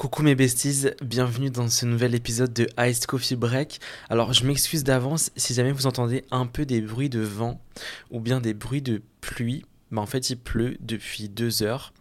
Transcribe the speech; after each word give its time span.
Coucou 0.00 0.22
mes 0.22 0.34
besties, 0.34 0.86
bienvenue 1.02 1.50
dans 1.50 1.68
ce 1.68 1.84
nouvel 1.84 2.14
épisode 2.14 2.54
de 2.54 2.66
Iced 2.78 3.04
Coffee 3.04 3.36
Break. 3.36 3.80
Alors 4.08 4.32
je 4.32 4.46
m'excuse 4.46 4.82
d'avance 4.82 5.30
si 5.36 5.52
jamais 5.52 5.72
vous 5.72 5.86
entendez 5.86 6.24
un 6.30 6.46
peu 6.46 6.64
des 6.64 6.80
bruits 6.80 7.10
de 7.10 7.20
vent 7.20 7.60
ou 8.10 8.18
bien 8.18 8.40
des 8.40 8.54
bruits 8.54 8.80
de 8.80 9.02
pluie. 9.20 9.62
Bah 9.90 10.00
en 10.00 10.06
fait 10.06 10.30
il 10.30 10.38
pleut 10.38 10.78
depuis 10.80 11.28
deux 11.28 11.62
heures. 11.62 11.92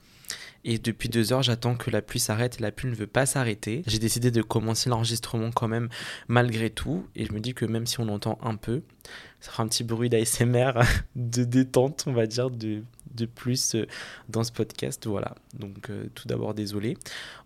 Et 0.63 0.77
depuis 0.77 1.09
deux 1.09 1.33
heures, 1.33 1.41
j'attends 1.41 1.75
que 1.75 1.89
la 1.89 2.01
pluie 2.01 2.21
s'arrête 2.21 2.61
la 2.61 2.71
pluie 2.71 2.89
ne 2.89 2.95
veut 2.95 3.05
pas 3.05 3.25
s'arrêter. 3.25 3.83
J'ai 3.85 3.99
décidé 3.99 4.31
de 4.31 4.41
commencer 4.41 4.89
l'enregistrement 4.89 5.51
quand 5.51 5.67
même 5.67 5.89
malgré 6.29 6.69
tout. 6.69 7.05
Et 7.17 7.25
je 7.25 7.33
me 7.33 7.41
dis 7.41 7.53
que 7.53 7.65
même 7.65 7.85
si 7.85 7.99
on 7.99 8.07
entend 8.07 8.37
un 8.41 8.55
peu, 8.55 8.81
ça 9.41 9.51
fera 9.51 9.63
un 9.63 9.67
petit 9.67 9.83
bruit 9.83 10.09
d'ASMR 10.09 10.71
de 11.17 11.43
détente, 11.43 12.05
on 12.07 12.13
va 12.13 12.27
dire, 12.27 12.49
de, 12.49 12.83
de 13.15 13.25
plus 13.25 13.75
euh, 13.75 13.87
dans 14.29 14.43
ce 14.43 14.51
podcast. 14.51 15.05
Voilà. 15.07 15.35
Donc 15.57 15.89
euh, 15.89 16.07
tout 16.15 16.27
d'abord, 16.27 16.53
désolé. 16.53 16.97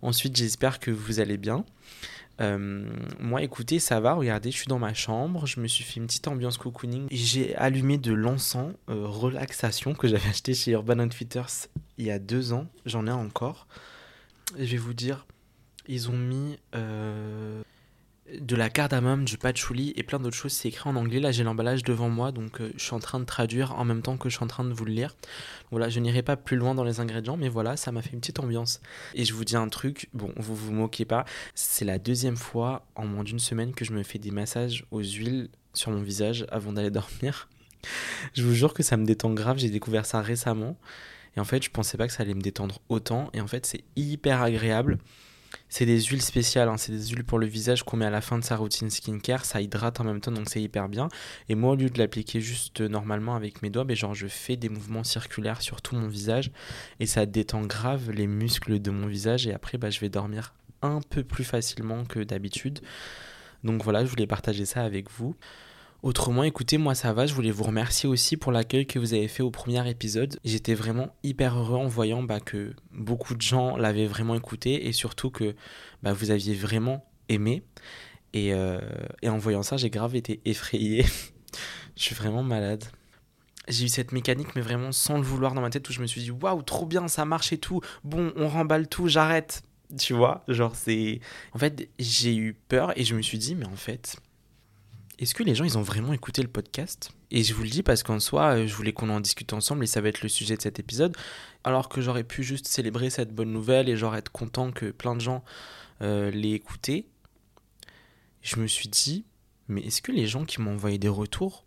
Ensuite, 0.02 0.36
j'espère 0.36 0.78
que 0.80 0.90
vous 0.90 1.20
allez 1.20 1.36
bien. 1.36 1.64
Euh, 2.40 2.88
moi, 3.20 3.42
écoutez, 3.42 3.78
ça 3.78 4.00
va. 4.00 4.14
Regardez, 4.14 4.50
je 4.50 4.56
suis 4.56 4.66
dans 4.66 4.78
ma 4.78 4.94
chambre. 4.94 5.46
Je 5.46 5.60
me 5.60 5.68
suis 5.68 5.84
fait 5.84 6.00
une 6.00 6.06
petite 6.06 6.28
ambiance 6.28 6.58
cocooning. 6.58 7.06
J'ai 7.10 7.54
allumé 7.56 7.98
de 7.98 8.12
l'encens 8.12 8.72
relaxation 8.88 9.94
que 9.94 10.08
j'avais 10.08 10.28
acheté 10.28 10.54
chez 10.54 10.72
Urban 10.72 10.98
Outfitters 10.98 11.68
il 11.98 12.06
y 12.06 12.10
a 12.10 12.18
deux 12.18 12.52
ans. 12.52 12.66
J'en 12.86 13.06
ai 13.06 13.12
encore. 13.12 13.68
je 14.58 14.64
vais 14.64 14.76
vous 14.76 14.94
dire, 14.94 15.26
ils 15.86 16.10
ont 16.10 16.16
mis 16.16 16.58
de 18.32 18.56
la 18.56 18.70
cardamome, 18.70 19.24
du 19.24 19.36
patchouli 19.36 19.92
et 19.96 20.02
plein 20.02 20.18
d'autres 20.18 20.36
choses. 20.36 20.52
C'est 20.52 20.68
écrit 20.68 20.88
en 20.88 20.96
anglais. 20.96 21.20
Là, 21.20 21.30
j'ai 21.30 21.44
l'emballage 21.44 21.82
devant 21.82 22.08
moi, 22.08 22.32
donc 22.32 22.60
euh, 22.60 22.72
je 22.76 22.82
suis 22.82 22.94
en 22.94 23.00
train 23.00 23.20
de 23.20 23.24
traduire 23.24 23.78
en 23.78 23.84
même 23.84 24.02
temps 24.02 24.16
que 24.16 24.28
je 24.28 24.36
suis 24.36 24.44
en 24.44 24.48
train 24.48 24.64
de 24.64 24.72
vous 24.72 24.84
le 24.84 24.92
lire. 24.92 25.14
Voilà, 25.70 25.88
je 25.88 26.00
n'irai 26.00 26.22
pas 26.22 26.36
plus 26.36 26.56
loin 26.56 26.74
dans 26.74 26.84
les 26.84 27.00
ingrédients, 27.00 27.36
mais 27.36 27.48
voilà, 27.48 27.76
ça 27.76 27.92
m'a 27.92 28.02
fait 28.02 28.12
une 28.12 28.20
petite 28.20 28.40
ambiance. 28.40 28.80
Et 29.14 29.24
je 29.24 29.34
vous 29.34 29.44
dis 29.44 29.56
un 29.56 29.68
truc, 29.68 30.08
bon, 30.14 30.32
vous 30.36 30.54
vous 30.54 30.72
moquez 30.72 31.04
pas, 31.04 31.24
c'est 31.54 31.84
la 31.84 31.98
deuxième 31.98 32.36
fois 32.36 32.86
en 32.94 33.06
moins 33.06 33.24
d'une 33.24 33.38
semaine 33.38 33.74
que 33.74 33.84
je 33.84 33.92
me 33.92 34.02
fais 34.02 34.18
des 34.18 34.30
massages 34.30 34.86
aux 34.90 35.02
huiles 35.02 35.48
sur 35.74 35.90
mon 35.90 36.02
visage 36.02 36.46
avant 36.50 36.72
d'aller 36.72 36.90
dormir. 36.90 37.48
je 38.32 38.42
vous 38.42 38.54
jure 38.54 38.72
que 38.72 38.82
ça 38.82 38.96
me 38.96 39.04
détend 39.04 39.32
grave, 39.34 39.58
j'ai 39.58 39.70
découvert 39.70 40.06
ça 40.06 40.22
récemment. 40.22 40.78
Et 41.36 41.40
en 41.40 41.44
fait, 41.44 41.62
je 41.62 41.70
pensais 41.70 41.98
pas 41.98 42.06
que 42.06 42.12
ça 42.12 42.22
allait 42.22 42.34
me 42.34 42.40
détendre 42.40 42.80
autant. 42.88 43.28
Et 43.32 43.40
en 43.40 43.46
fait, 43.46 43.66
c'est 43.66 43.84
hyper 43.96 44.40
agréable. 44.40 44.98
C'est 45.68 45.86
des 45.86 46.00
huiles 46.00 46.22
spéciales, 46.22 46.68
hein. 46.68 46.76
c'est 46.76 46.92
des 46.92 47.08
huiles 47.08 47.24
pour 47.24 47.38
le 47.38 47.46
visage 47.46 47.82
qu'on 47.82 47.96
met 47.96 48.04
à 48.06 48.10
la 48.10 48.20
fin 48.20 48.38
de 48.38 48.44
sa 48.44 48.56
routine 48.56 48.90
skincare, 48.90 49.44
ça 49.44 49.60
hydrate 49.60 50.00
en 50.00 50.04
même 50.04 50.20
temps 50.20 50.30
donc 50.30 50.48
c'est 50.48 50.62
hyper 50.62 50.88
bien. 50.88 51.08
Et 51.48 51.54
moi 51.54 51.72
au 51.72 51.74
lieu 51.74 51.90
de 51.90 51.98
l'appliquer 51.98 52.40
juste 52.40 52.80
normalement 52.80 53.34
avec 53.34 53.62
mes 53.62 53.70
doigts, 53.70 53.84
ben, 53.84 53.96
genre 53.96 54.14
je 54.14 54.26
fais 54.26 54.56
des 54.56 54.68
mouvements 54.68 55.04
circulaires 55.04 55.62
sur 55.62 55.82
tout 55.82 55.96
mon 55.96 56.08
visage 56.08 56.50
et 57.00 57.06
ça 57.06 57.26
détend 57.26 57.62
grave 57.62 58.10
les 58.10 58.26
muscles 58.26 58.80
de 58.80 58.90
mon 58.90 59.06
visage 59.06 59.46
et 59.46 59.52
après 59.52 59.78
ben, 59.78 59.90
je 59.90 60.00
vais 60.00 60.08
dormir 60.08 60.54
un 60.82 61.00
peu 61.00 61.24
plus 61.24 61.44
facilement 61.44 62.04
que 62.04 62.20
d'habitude. 62.20 62.80
Donc 63.64 63.82
voilà, 63.82 64.04
je 64.04 64.10
voulais 64.10 64.26
partager 64.26 64.66
ça 64.66 64.84
avec 64.84 65.10
vous. 65.10 65.34
Autrement, 66.04 66.42
écoutez, 66.42 66.76
moi 66.76 66.94
ça 66.94 67.14
va, 67.14 67.24
je 67.24 67.32
voulais 67.32 67.50
vous 67.50 67.64
remercier 67.64 68.06
aussi 68.06 68.36
pour 68.36 68.52
l'accueil 68.52 68.86
que 68.86 68.98
vous 68.98 69.14
avez 69.14 69.26
fait 69.26 69.42
au 69.42 69.50
premier 69.50 69.88
épisode. 69.88 70.38
J'étais 70.44 70.74
vraiment 70.74 71.16
hyper 71.22 71.58
heureux 71.58 71.78
en 71.78 71.86
voyant 71.86 72.22
bah, 72.22 72.40
que 72.40 72.74
beaucoup 72.92 73.34
de 73.34 73.40
gens 73.40 73.78
l'avaient 73.78 74.06
vraiment 74.06 74.34
écouté 74.34 74.86
et 74.86 74.92
surtout 74.92 75.30
que 75.30 75.56
bah, 76.02 76.12
vous 76.12 76.30
aviez 76.30 76.52
vraiment 76.52 77.06
aimé. 77.30 77.62
Et, 78.34 78.52
euh, 78.52 78.82
et 79.22 79.30
en 79.30 79.38
voyant 79.38 79.62
ça, 79.62 79.78
j'ai 79.78 79.88
grave 79.88 80.14
été 80.14 80.42
effrayé. 80.44 81.06
je 81.96 82.02
suis 82.02 82.14
vraiment 82.14 82.42
malade. 82.42 82.84
J'ai 83.68 83.86
eu 83.86 83.88
cette 83.88 84.12
mécanique, 84.12 84.54
mais 84.54 84.60
vraiment 84.60 84.92
sans 84.92 85.16
le 85.16 85.22
vouloir 85.22 85.54
dans 85.54 85.62
ma 85.62 85.70
tête, 85.70 85.88
où 85.88 85.92
je 85.94 86.02
me 86.02 86.06
suis 86.06 86.20
dit 86.20 86.30
waouh, 86.30 86.60
trop 86.60 86.84
bien, 86.84 87.08
ça 87.08 87.24
marche 87.24 87.50
et 87.54 87.58
tout. 87.58 87.80
Bon, 88.02 88.30
on 88.36 88.48
remballe 88.50 88.88
tout, 88.88 89.08
j'arrête. 89.08 89.62
Tu 89.98 90.12
vois, 90.12 90.44
genre 90.48 90.76
c'est. 90.76 91.20
En 91.54 91.58
fait, 91.58 91.88
j'ai 91.98 92.36
eu 92.36 92.52
peur 92.68 92.92
et 92.94 93.04
je 93.04 93.14
me 93.14 93.22
suis 93.22 93.38
dit, 93.38 93.54
mais 93.54 93.66
en 93.66 93.76
fait, 93.76 94.18
est-ce 95.18 95.34
que 95.34 95.42
les 95.42 95.54
gens, 95.54 95.64
ils 95.64 95.78
ont 95.78 95.82
vraiment 95.82 96.12
écouté 96.12 96.42
le 96.42 96.48
podcast? 96.48 97.10
Et 97.30 97.42
je 97.42 97.54
vous 97.54 97.62
le 97.62 97.68
dis 97.68 97.82
parce 97.82 98.02
qu'en 98.02 98.20
soi, 98.20 98.56
euh, 98.56 98.66
je 98.66 98.74
voulais 98.74 98.92
qu'on 98.92 99.10
en 99.10 99.20
discute 99.20 99.52
ensemble 99.52 99.84
et 99.84 99.86
ça 99.86 100.00
va 100.00 100.08
être 100.08 100.22
le 100.22 100.28
sujet 100.28 100.56
de 100.56 100.62
cet 100.62 100.78
épisode. 100.78 101.16
Alors 101.64 101.88
que 101.88 102.00
j'aurais 102.00 102.24
pu 102.24 102.42
juste 102.42 102.66
célébrer 102.66 103.10
cette 103.10 103.34
bonne 103.34 103.52
nouvelle 103.52 103.88
et 103.88 103.96
genre 103.96 104.16
être 104.16 104.30
content 104.30 104.70
que 104.70 104.90
plein 104.90 105.14
de 105.14 105.20
gens 105.20 105.44
euh, 106.02 106.30
l'aient 106.30 106.52
écouté, 106.52 107.06
je 108.42 108.56
me 108.56 108.66
suis 108.66 108.88
dit, 108.88 109.24
mais 109.68 109.80
est-ce 109.82 110.02
que 110.02 110.12
les 110.12 110.26
gens 110.26 110.44
qui 110.44 110.60
m'ont 110.60 110.74
envoyé 110.74 110.98
des 110.98 111.08
retours, 111.08 111.64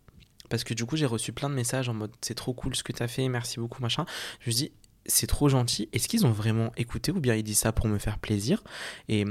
parce 0.48 0.64
que 0.64 0.74
du 0.74 0.86
coup 0.86 0.96
j'ai 0.96 1.06
reçu 1.06 1.32
plein 1.32 1.50
de 1.50 1.54
messages 1.54 1.88
en 1.88 1.94
mode 1.94 2.12
c'est 2.20 2.34
trop 2.34 2.54
cool 2.54 2.76
ce 2.76 2.82
que 2.82 2.92
tu 2.92 3.02
as 3.02 3.08
fait, 3.08 3.28
merci 3.28 3.58
beaucoup, 3.58 3.82
machin, 3.82 4.06
je 4.40 4.50
me 4.50 4.52
suis 4.52 4.64
dit, 4.66 4.72
c'est 5.06 5.26
trop 5.26 5.48
gentil, 5.48 5.88
est-ce 5.92 6.06
qu'ils 6.06 6.26
ont 6.26 6.30
vraiment 6.30 6.70
écouté 6.76 7.10
ou 7.10 7.20
bien 7.20 7.34
ils 7.34 7.42
disent 7.42 7.58
ça 7.58 7.72
pour 7.72 7.88
me 7.88 7.98
faire 7.98 8.18
plaisir? 8.18 8.62
Et 9.08 9.24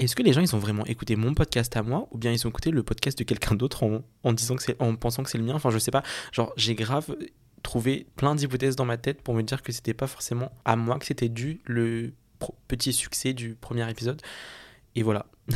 est-ce 0.00 0.16
que 0.16 0.22
les 0.22 0.32
gens 0.32 0.40
ils 0.40 0.56
ont 0.56 0.58
vraiment 0.58 0.86
écouté 0.86 1.14
mon 1.14 1.34
podcast 1.34 1.76
à 1.76 1.82
moi 1.82 2.08
ou 2.10 2.18
bien 2.18 2.32
ils 2.32 2.46
ont 2.46 2.50
écouté 2.50 2.70
le 2.70 2.82
podcast 2.82 3.18
de 3.18 3.24
quelqu'un 3.24 3.54
d'autre 3.54 3.84
en, 4.24 4.32
disant 4.32 4.56
que 4.56 4.72
en 4.78 4.96
pensant 4.96 5.22
que 5.22 5.30
c'est 5.30 5.38
le 5.38 5.44
mien? 5.44 5.54
Enfin 5.54 5.70
je 5.70 5.78
sais 5.78 5.90
pas. 5.90 6.02
Genre 6.32 6.52
j'ai 6.56 6.74
grave 6.74 7.14
trouvé 7.62 8.06
plein 8.16 8.34
d'hypothèses 8.34 8.76
dans 8.76 8.86
ma 8.86 8.96
tête 8.96 9.20
pour 9.20 9.34
me 9.34 9.42
dire 9.42 9.62
que 9.62 9.72
c'était 9.72 9.92
pas 9.92 10.06
forcément 10.06 10.50
à 10.64 10.74
moi 10.74 10.98
que 10.98 11.04
c'était 11.04 11.28
dû 11.28 11.60
le 11.64 12.14
petit 12.66 12.94
succès 12.94 13.34
du 13.34 13.54
premier 13.54 13.88
épisode. 13.90 14.22
Et 14.94 15.02
voilà 15.02 15.26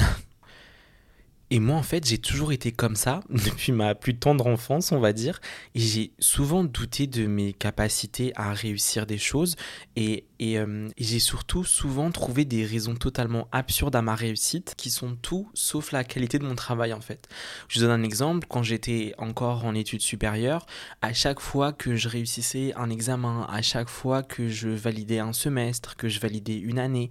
Et 1.50 1.60
moi, 1.60 1.77
en 1.77 1.82
fait, 1.82 2.06
j'ai 2.06 2.19
toujours 2.19 2.53
été 2.53 2.72
comme 2.72 2.97
ça 2.97 3.21
depuis 3.31 3.72
ma 3.72 3.94
plus 3.94 4.16
tendre 4.16 4.47
enfance, 4.47 4.93
on 4.93 5.00
va 5.00 5.12
dire. 5.12 5.41
Et 5.75 5.81
j'ai 5.81 6.12
souvent 6.19 6.65
douté 6.65 7.06
de 7.06 7.27
mes 7.27 7.53
capacités 7.53 8.32
à 8.37 8.53
réussir 8.53 9.06
des 9.06 9.19
choses. 9.19 9.56
Et, 9.97 10.25
euh, 10.43 10.88
j'ai 10.99 11.21
surtout 11.21 11.65
souvent 11.65 12.10
trouvé 12.10 12.44
des 12.44 12.66
raisons 12.66 12.94
totalement 12.94 13.49
absurdes 13.50 13.97
à 13.97 14.03
ma 14.03 14.15
réussite 14.15 14.75
qui 14.77 14.91
sont 14.91 15.16
tout 15.16 15.49
sauf 15.54 15.93
la 15.93 16.04
qualité 16.04 16.38
de 16.38 16.44
mon 16.44 16.54
travail, 16.54 16.93
en 16.93 17.00
fait. 17.00 17.28
Je 17.69 17.78
vous 17.78 17.87
donne 17.87 18.00
un 18.00 18.04
exemple. 18.04 18.47
Quand 18.49 18.62
j'étais 18.62 19.15
encore 19.19 19.65
en 19.65 19.75
études 19.75 20.03
supérieures, 20.03 20.66
à 21.03 21.12
chaque 21.12 21.41
fois 21.41 21.72
que 21.72 21.97
je 21.97 22.09
réussissais 22.09 22.72
un 22.77 22.91
examen, 22.91 23.47
à 23.50 23.62
chaque 23.62 23.88
fois 23.88 24.22
que 24.22 24.49
je 24.49 24.69
validais 24.69 25.19
un 25.19 25.33
semestre, 25.33 25.97
que 25.97 26.09
je 26.09 26.21
validais 26.21 26.59
une 26.59 26.78
année, 26.78 27.10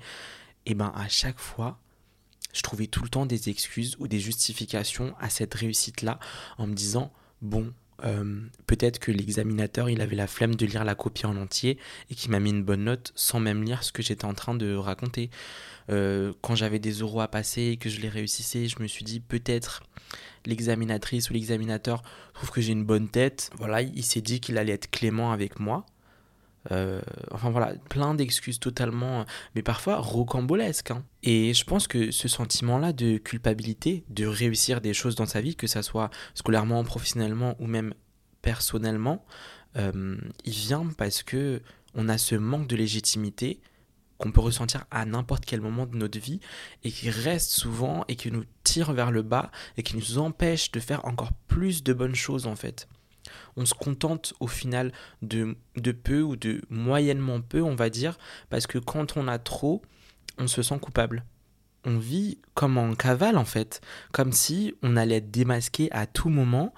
et 0.66 0.72
eh 0.72 0.76
ben 0.76 0.94
à 0.96 1.10
chaque 1.10 1.40
fois, 1.40 1.78
je 2.54 2.62
trouvais 2.62 2.88
tout 2.88 3.04
le 3.04 3.10
temps 3.10 3.26
des 3.26 3.50
excuses 3.50 3.96
ou 4.00 4.08
des 4.08 4.20
justifications 4.20 5.14
à 5.20 5.30
cette 5.30 5.54
réussite-là 5.54 6.20
en 6.58 6.68
me 6.68 6.74
disant, 6.74 7.12
bon, 7.42 7.74
euh, 8.06 8.42
peut-être 8.68 9.00
que 9.00 9.12
l'examinateur, 9.12 9.90
il 9.90 10.02
avait 10.02 10.16
la 10.16 10.28
flemme 10.28 10.56
de 10.56 10.66
lire 10.66 10.84
la 10.84 10.96
copie 10.96 11.26
en 11.26 11.38
entier 11.38 11.78
et 12.10 12.16
qu'il 12.16 12.32
m'a 12.32 12.40
mis 12.40 12.50
une 12.50 12.64
bonne 12.64 12.84
note 12.84 13.12
sans 13.16 13.40
même 13.40 13.64
lire 13.64 13.84
ce 13.84 13.92
que 13.92 14.04
j'étais 14.04 14.26
en 14.26 14.34
train 14.34 14.56
de 14.56 14.76
raconter. 14.76 15.30
Euh, 15.90 16.34
quand 16.42 16.56
j'avais 16.56 16.80
des 16.80 17.00
euros 17.00 17.22
à 17.22 17.28
passer 17.28 17.62
et 17.64 17.78
que 17.78 17.90
je 17.90 18.00
les 18.00 18.10
réussissais, 18.10 18.68
je 18.68 18.82
me 18.82 18.88
suis 18.88 19.04
dit 19.04 19.20
peut-être 19.20 19.84
l'examinatrice 20.46 21.30
ou 21.30 21.34
l'examinateur 21.34 22.04
trouve 22.34 22.52
que 22.52 22.62
j'ai 22.62 22.74
une 22.74 22.86
bonne 22.86 23.10
tête. 23.10 23.50
Voilà, 23.58 23.82
il 23.82 24.04
s'est 24.04 24.22
dit 24.22 24.40
qu'il 24.40 24.58
allait 24.58 24.74
être 24.74 24.90
clément 24.90 25.32
avec 25.32 25.60
moi. 25.60 25.86
Euh, 26.72 27.02
enfin 27.32 27.50
voilà, 27.50 27.74
plein 27.90 28.16
d'excuses 28.16 28.60
totalement, 28.60 29.26
mais 29.56 29.64
parfois 29.64 29.98
rocambolesques. 29.98 30.92
Hein. 30.92 31.04
Et 31.22 31.54
je 31.54 31.64
pense 31.66 31.88
que 31.88 32.12
ce 32.12 32.28
sentiment-là 32.28 32.94
de 32.94 33.18
culpabilité, 33.18 34.04
de 34.10 34.26
réussir 34.26 34.82
des 34.82 34.94
choses 34.94 35.16
dans 35.16 35.26
sa 35.26 35.42
vie, 35.42 35.56
que 35.56 35.68
ça 35.68 35.84
soit 35.84 36.10
scolairement, 36.34 36.84
professionnellement 36.84 37.56
ou 37.60 37.68
même 37.68 37.94
personnellement, 38.42 39.26
euh, 39.78 40.18
il 40.46 40.54
vient 40.54 40.88
parce 40.98 41.24
que 41.24 41.62
on 41.96 42.10
a 42.10 42.18
ce 42.18 42.36
manque 42.36 42.68
de 42.68 42.76
légitimité 42.76 43.60
qu'on 44.18 44.32
peut 44.32 44.42
ressentir 44.42 44.86
à 44.92 45.06
n'importe 45.06 45.46
quel 45.46 45.62
moment 45.62 45.86
de 45.86 45.98
notre 45.98 46.20
vie 46.20 46.40
et 46.84 46.92
qui 46.92 47.10
reste 47.10 47.52
souvent 47.52 48.06
et 48.08 48.16
qui 48.16 48.32
nous 48.32 48.46
tire 48.64 48.94
vers 48.94 49.12
le 49.12 49.22
bas 49.22 49.52
et 49.78 49.84
qui 49.84 49.98
nous 49.98 50.18
empêche 50.18 50.72
de 50.72 50.80
faire 50.80 51.06
encore 51.06 51.34
plus 51.48 51.84
de 51.84 51.94
bonnes 51.94 52.16
choses 52.16 52.48
en 52.48 52.56
fait 52.56 52.88
on 53.58 53.66
se 53.66 53.74
contente 53.74 54.34
au 54.40 54.48
final 54.48 54.92
de, 55.22 55.56
de 55.76 55.92
peu 55.92 56.22
ou 56.22 56.36
de 56.36 56.62
moyennement 56.70 57.42
peu, 57.42 57.62
on 57.62 57.76
va 57.76 57.90
dire, 57.90 58.18
parce 58.50 58.68
que 58.68 58.78
quand 58.78 59.18
on 59.18 59.28
a 59.28 59.40
trop, 59.40 59.82
on 60.38 60.48
se 60.48 60.62
sent 60.62 60.80
coupable. 60.80 61.24
On 61.86 61.98
vit 61.98 62.40
comme 62.54 62.78
en 62.78 62.96
cavale 62.96 63.38
en 63.38 63.46
fait, 63.46 63.82
comme 64.12 64.32
si 64.32 64.74
on 64.82 64.96
allait 64.96 65.18
être 65.18 65.32
démasqué 65.32 65.92
à 65.92 66.08
tout 66.08 66.30
moment 66.30 66.74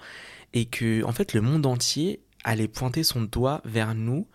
et 0.52 0.66
que 0.66 1.04
en 1.04 1.12
fait 1.12 1.32
le 1.32 1.40
monde 1.40 1.64
entier 1.64 2.20
allait 2.42 2.68
pointer 2.68 3.04
son 3.04 3.22
doigt 3.22 3.60
vers 3.64 3.94
nous 3.94 4.26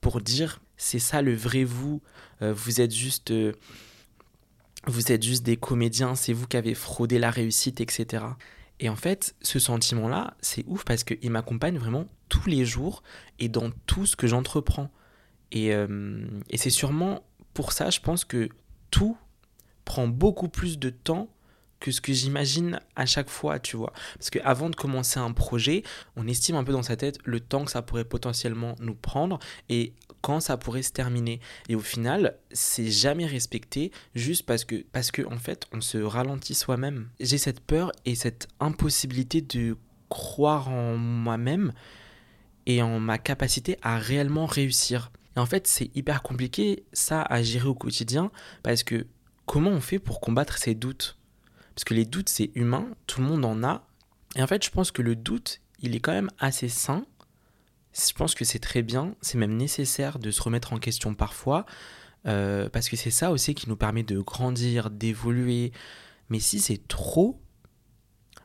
pour 0.00 0.20
dire 0.20 0.60
c'est 0.76 0.98
ça 0.98 1.22
le 1.22 1.34
vrai 1.34 1.64
vous, 1.64 2.02
euh, 2.42 2.52
vous 2.52 2.80
êtes 2.80 2.94
juste 2.94 3.30
euh, 3.30 3.52
vous 4.86 5.12
êtes 5.12 5.22
juste 5.22 5.44
des 5.44 5.56
comédiens, 5.56 6.14
c'est 6.14 6.32
vous 6.32 6.46
qui 6.46 6.56
avez 6.56 6.74
fraudé 6.74 7.18
la 7.18 7.30
réussite, 7.30 7.80
etc. 7.80 8.24
Et 8.80 8.88
en 8.88 8.96
fait, 8.96 9.34
ce 9.42 9.58
sentiment-là, 9.58 10.36
c'est 10.40 10.64
ouf 10.66 10.84
parce 10.84 11.04
qu'il 11.04 11.30
m'accompagne 11.30 11.78
vraiment 11.78 12.06
tous 12.28 12.48
les 12.48 12.64
jours 12.64 13.02
et 13.38 13.48
dans 13.48 13.70
tout 13.86 14.06
ce 14.06 14.16
que 14.16 14.26
j'entreprends. 14.26 14.90
Et, 15.50 15.74
euh, 15.74 16.26
et 16.50 16.58
c'est 16.58 16.70
sûrement 16.70 17.22
pour 17.54 17.72
ça, 17.72 17.90
je 17.90 18.00
pense 18.00 18.24
que 18.24 18.48
tout 18.90 19.16
prend 19.84 20.06
beaucoup 20.06 20.48
plus 20.48 20.78
de 20.78 20.90
temps 20.90 21.28
que 21.80 21.90
ce 21.90 22.00
que 22.00 22.12
j'imagine 22.12 22.80
à 22.96 23.06
chaque 23.06 23.30
fois, 23.30 23.58
tu 23.58 23.76
vois. 23.76 23.92
Parce 24.14 24.30
qu'avant 24.30 24.70
de 24.70 24.76
commencer 24.76 25.18
un 25.18 25.32
projet, 25.32 25.82
on 26.16 26.26
estime 26.26 26.56
un 26.56 26.64
peu 26.64 26.72
dans 26.72 26.82
sa 26.82 26.96
tête 26.96 27.18
le 27.24 27.40
temps 27.40 27.64
que 27.64 27.70
ça 27.70 27.82
pourrait 27.82 28.04
potentiellement 28.04 28.74
nous 28.80 28.94
prendre 28.94 29.38
quand 30.20 30.40
ça 30.40 30.56
pourrait 30.56 30.82
se 30.82 30.92
terminer. 30.92 31.40
Et 31.68 31.74
au 31.74 31.80
final, 31.80 32.36
c'est 32.50 32.90
jamais 32.90 33.26
respecté 33.26 33.92
juste 34.14 34.44
parce 34.46 34.64
que, 34.64 34.84
parce 34.92 35.10
que 35.10 35.22
en 35.22 35.38
fait, 35.38 35.66
on 35.72 35.80
se 35.80 35.98
ralentit 35.98 36.54
soi-même. 36.54 37.08
J'ai 37.20 37.38
cette 37.38 37.60
peur 37.60 37.92
et 38.04 38.14
cette 38.14 38.48
impossibilité 38.60 39.40
de 39.40 39.76
croire 40.08 40.68
en 40.68 40.96
moi-même 40.96 41.72
et 42.66 42.82
en 42.82 43.00
ma 43.00 43.18
capacité 43.18 43.78
à 43.82 43.98
réellement 43.98 44.46
réussir. 44.46 45.10
Et 45.36 45.40
en 45.40 45.46
fait, 45.46 45.66
c'est 45.66 45.90
hyper 45.94 46.22
compliqué 46.22 46.84
ça 46.92 47.22
à 47.22 47.42
gérer 47.42 47.68
au 47.68 47.74
quotidien 47.74 48.30
parce 48.62 48.82
que 48.82 49.06
comment 49.46 49.70
on 49.70 49.80
fait 49.80 49.98
pour 49.98 50.20
combattre 50.20 50.58
ces 50.58 50.74
doutes? 50.74 51.16
Parce 51.74 51.84
que 51.84 51.94
les 51.94 52.04
doutes, 52.04 52.28
c'est 52.28 52.50
humain, 52.54 52.88
tout 53.06 53.20
le 53.20 53.26
monde 53.26 53.44
en 53.44 53.62
a. 53.62 53.86
Et 54.34 54.42
en 54.42 54.46
fait, 54.46 54.64
je 54.64 54.70
pense 54.70 54.90
que 54.90 55.00
le 55.00 55.14
doute, 55.14 55.60
il 55.80 55.94
est 55.94 56.00
quand 56.00 56.12
même 56.12 56.30
assez 56.38 56.68
sain. 56.68 57.04
Je 57.98 58.12
pense 58.12 58.34
que 58.34 58.44
c'est 58.44 58.60
très 58.60 58.82
bien, 58.82 59.14
c'est 59.20 59.38
même 59.38 59.56
nécessaire 59.56 60.18
de 60.18 60.30
se 60.30 60.40
remettre 60.40 60.72
en 60.72 60.78
question 60.78 61.14
parfois, 61.14 61.66
euh, 62.26 62.68
parce 62.68 62.88
que 62.88 62.96
c'est 62.96 63.10
ça 63.10 63.32
aussi 63.32 63.54
qui 63.54 63.68
nous 63.68 63.76
permet 63.76 64.04
de 64.04 64.20
grandir, 64.20 64.90
d'évoluer. 64.90 65.72
Mais 66.30 66.38
si 66.38 66.60
c'est 66.60 66.86
trop, 66.86 67.40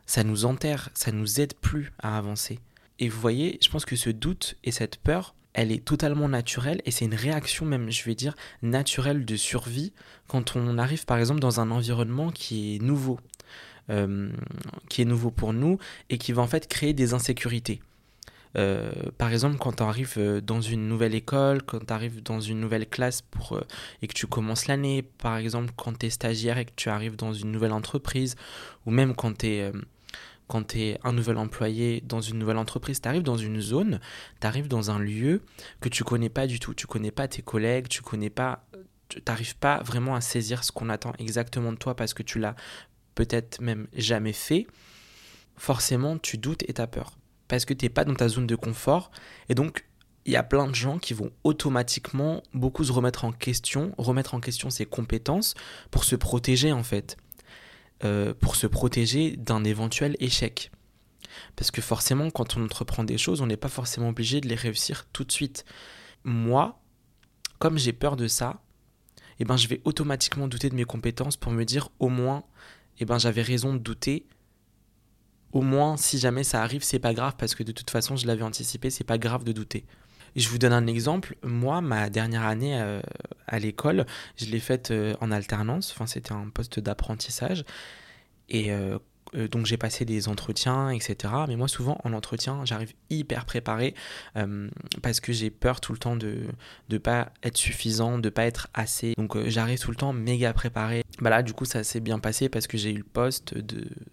ça 0.06 0.24
nous 0.24 0.46
enterre, 0.46 0.90
ça 0.94 1.12
nous 1.12 1.40
aide 1.40 1.54
plus 1.56 1.92
à 2.00 2.18
avancer. 2.18 2.60
Et 3.00 3.10
vous 3.10 3.20
voyez, 3.20 3.60
je 3.62 3.70
pense 3.70 3.86
que 3.86 3.96
ce 3.96 4.10
doute 4.10 4.56
et 4.64 4.72
cette 4.72 4.98
peur, 4.98 5.36
elle 5.54 5.72
est 5.72 5.86
totalement 5.86 6.28
naturelle 6.28 6.82
et 6.86 6.92
c'est 6.92 7.06
une 7.06 7.14
réaction 7.14 7.66
même, 7.66 7.92
je 7.92 8.04
vais 8.06 8.16
dire, 8.16 8.36
naturelle 8.62 9.24
de 9.24 9.36
survie 9.36 9.94
quand 10.28 10.56
on 10.56 10.78
arrive 10.78 11.06
par 11.06 11.18
exemple 11.20 11.40
dans 11.40 11.60
un 11.60 11.70
environnement 11.70 12.32
qui 12.32 12.76
est 12.76 12.80
nouveau, 12.80 13.20
euh, 13.90 14.32
qui 14.90 15.04
est 15.04 15.06
nouveau 15.06 15.30
pour 15.30 15.54
nous 15.54 15.78
et 16.10 16.18
qui 16.18 16.32
va 16.32 16.42
en 16.42 16.48
fait 16.48 16.68
créer 16.68 16.94
des 16.94 17.14
insécurités. 17.14 17.82
Euh, 18.56 18.92
par 19.18 19.32
exemple, 19.32 19.58
quand 19.58 19.74
tu 19.74 19.84
arrives 19.84 20.16
euh, 20.18 20.42
dans 20.42 20.62
une 20.62 20.88
nouvelle 20.88 21.16
école, 21.16 21.64
quand 21.64 21.86
tu 21.86 21.94
arrives 21.94 22.22
dans 22.22 22.40
une 22.40 22.60
nouvelle 22.60 22.88
classe 22.88 23.22
pour, 23.22 23.60
et 24.02 24.08
que 24.08 24.14
tu 24.14 24.28
commences 24.28 24.68
l'année, 24.68 25.02
par 25.02 25.38
exemple 25.38 25.74
quand 25.76 25.98
tu 25.98 26.06
es 26.06 26.10
stagiaire 26.10 26.58
et 26.58 26.66
que 26.66 26.74
tu 26.76 26.90
arrives 26.90 27.16
dans 27.16 27.34
une 27.34 27.52
nouvelle 27.52 27.74
entreprise, 27.74 28.36
ou 28.86 28.92
même 28.92 29.16
quand 29.16 29.40
tu 29.40 29.48
es 29.48 29.72
quand 30.48 30.76
un 31.04 31.14
nouvel 31.14 31.38
employé 31.38 32.02
dans 32.02 32.22
une 32.22 32.38
nouvelle 32.38 32.58
entreprise, 32.58 33.02
tu 33.02 33.08
arrives 33.08 33.24
dans 33.24 33.38
une 33.38 33.60
zone, 33.60 34.00
tu 34.40 34.46
arrives 34.46 34.68
dans 34.68 34.92
un 34.92 35.00
lieu 35.00 35.42
que 35.82 35.90
tu 35.90 36.04
connais 36.04 36.30
pas 36.30 36.46
du 36.48 36.60
tout. 36.60 36.76
Tu 36.76 36.86
connais 36.86 37.12
pas 37.12 37.28
tes 37.28 37.42
collègues, 37.42 37.88
tu 37.88 38.02
connais 38.02 38.30
pas 38.30 38.66
tu 39.10 39.22
n'arrives 39.28 39.56
pas 39.58 39.82
vraiment 39.84 40.16
à 40.16 40.22
saisir 40.22 40.64
ce 40.64 40.72
qu'on 40.72 40.90
attend 40.90 41.14
exactement 41.20 41.72
de 41.72 41.78
toi 41.78 41.96
parce 41.96 42.14
que 42.14 42.24
tu 42.24 42.40
l'as 42.40 42.56
peut-être 43.16 43.62
même 43.62 43.88
jamais 43.94 44.34
fait. 44.34 44.68
Forcément, 45.56 46.18
tu 46.18 46.38
doutes 46.38 46.64
et 46.68 46.74
tu 46.74 46.82
as 46.82 46.88
peur 46.88 47.18
parce 47.48 47.66
que 47.66 47.74
tu 47.74 47.86
n'es 47.86 47.90
pas 47.90 48.06
dans 48.06 48.16
ta 48.16 48.28
zone 48.28 48.48
de 48.48 48.56
confort 48.56 49.12
et 49.50 49.56
donc 49.56 49.86
il 50.25 50.31
y 50.31 50.38
a 50.38 50.44
plein 50.44 50.68
de 50.68 50.75
gens 50.75 51.00
qui 51.00 51.13
vont 51.13 51.31
automatiquement 51.44 52.44
beaucoup 52.54 52.86
se 52.86 52.92
remettre 52.92 53.25
en 53.25 53.34
question, 53.34 53.94
remettre 53.98 54.36
en 54.36 54.40
question 54.40 54.69
ses 54.69 54.86
compétences 54.86 55.54
pour 55.92 56.06
se 56.06 56.16
protéger 56.16 56.72
en 56.72 56.84
fait. 56.84 57.18
Euh, 58.04 58.34
pour 58.34 58.57
se 58.57 58.68
protéger 58.68 59.38
d'un 59.38 59.63
éventuel 59.63 60.18
échec. 60.19 60.72
Parce 61.56 61.72
que 61.72 61.81
forcément, 61.81 62.30
quand 62.31 62.57
on 62.57 62.66
entreprend 62.66 63.06
des 63.06 63.18
choses, 63.18 63.40
on 63.40 63.48
n'est 63.48 63.56
pas 63.56 63.69
forcément 63.69 64.10
obligé 64.10 64.42
de 64.42 64.50
les 64.50 64.56
réussir 64.56 65.07
tout 65.13 65.24
de 65.24 65.31
suite. 65.31 65.63
Moi, 66.25 66.81
comme 67.60 67.78
j'ai 67.78 67.94
peur 67.94 68.18
de 68.18 68.28
ça, 68.28 68.62
eh 69.40 69.45
ben, 69.45 69.56
je 69.56 69.69
vais 69.69 69.80
automatiquement 69.86 70.50
douter 70.50 70.69
de 70.69 70.75
mes 70.75 70.84
compétences 70.84 71.38
pour 71.38 71.54
me 71.54 71.63
dire 71.63 71.92
au 72.00 72.10
moins, 72.10 72.44
eh 73.00 73.06
ben, 73.06 73.19
j'avais 73.19 73.42
raison 73.42 73.74
de 73.74 73.80
douter. 73.80 74.25
Au 75.54 75.62
moins, 75.62 75.98
si 75.98 76.18
jamais 76.18 76.44
ça 76.44 76.64
arrive, 76.64 76.84
c'est 76.84 77.00
pas 77.00 77.14
grave 77.14 77.36
parce 77.38 77.54
que 77.54 77.62
de 77.62 77.72
toute 77.72 77.92
façon, 77.92 78.16
je 78.16 78.26
l'avais 78.26 78.42
anticipé, 78.42 78.90
c'est 78.90 79.04
pas 79.04 79.20
grave 79.20 79.44
de 79.44 79.52
douter. 79.52 79.86
Je 80.36 80.50
vous 80.50 80.58
donne 80.58 80.74
un 80.74 80.88
exemple. 80.88 81.36
Moi, 81.44 81.80
ma 81.82 82.10
dernière 82.10 82.44
année 82.44 82.82
euh, 82.82 83.02
à 83.46 83.60
l'école, 83.60 84.08
je 84.36 84.46
l'ai 84.46 84.60
faite 84.60 84.90
euh, 84.90 85.16
en 85.22 85.32
alternance. 85.32 85.92
Enfin, 85.92 86.08
c'était 86.08 86.32
un 86.32 86.50
poste 86.50 86.80
d'apprentissage. 86.80 87.66
Et 88.50 88.72
euh, 88.72 88.98
donc 89.51 89.65
j'ai 89.65 89.77
passé 89.77 90.06
des 90.06 90.27
entretiens, 90.27 90.89
etc. 90.89 91.33
Mais 91.47 91.56
moi 91.56 91.68
souvent 91.68 92.00
en 92.03 92.13
entretien, 92.13 92.62
j'arrive 92.65 92.94
hyper 93.09 93.45
préparé 93.45 93.94
parce 95.01 95.19
que 95.19 95.33
j'ai 95.33 95.50
peur 95.50 95.81
tout 95.81 95.91
le 95.91 95.97
temps 95.97 96.15
de 96.15 96.44
ne 96.89 96.97
pas 96.97 97.31
être 97.44 97.57
suffisant, 97.57 98.19
de 98.19 98.30
pas 98.30 98.45
être 98.45 98.69
assez. 98.74 99.13
Donc 99.18 99.38
j'arrive 99.47 99.80
tout 99.80 99.91
le 99.91 99.97
temps 99.97 100.13
méga 100.13 100.53
préparé. 100.53 101.03
Bah 101.19 101.30
là 101.30 101.44
du 101.44 101.53
coup 101.53 101.65
ça 101.65 101.83
s'est 101.83 102.00
bien 102.00 102.19
passé 102.19 102.50
parce 102.50 102.68
que 102.68 102.77
j'ai 102.77 102.91
eu 102.91 102.97
le 102.97 103.03
poste 103.03 103.56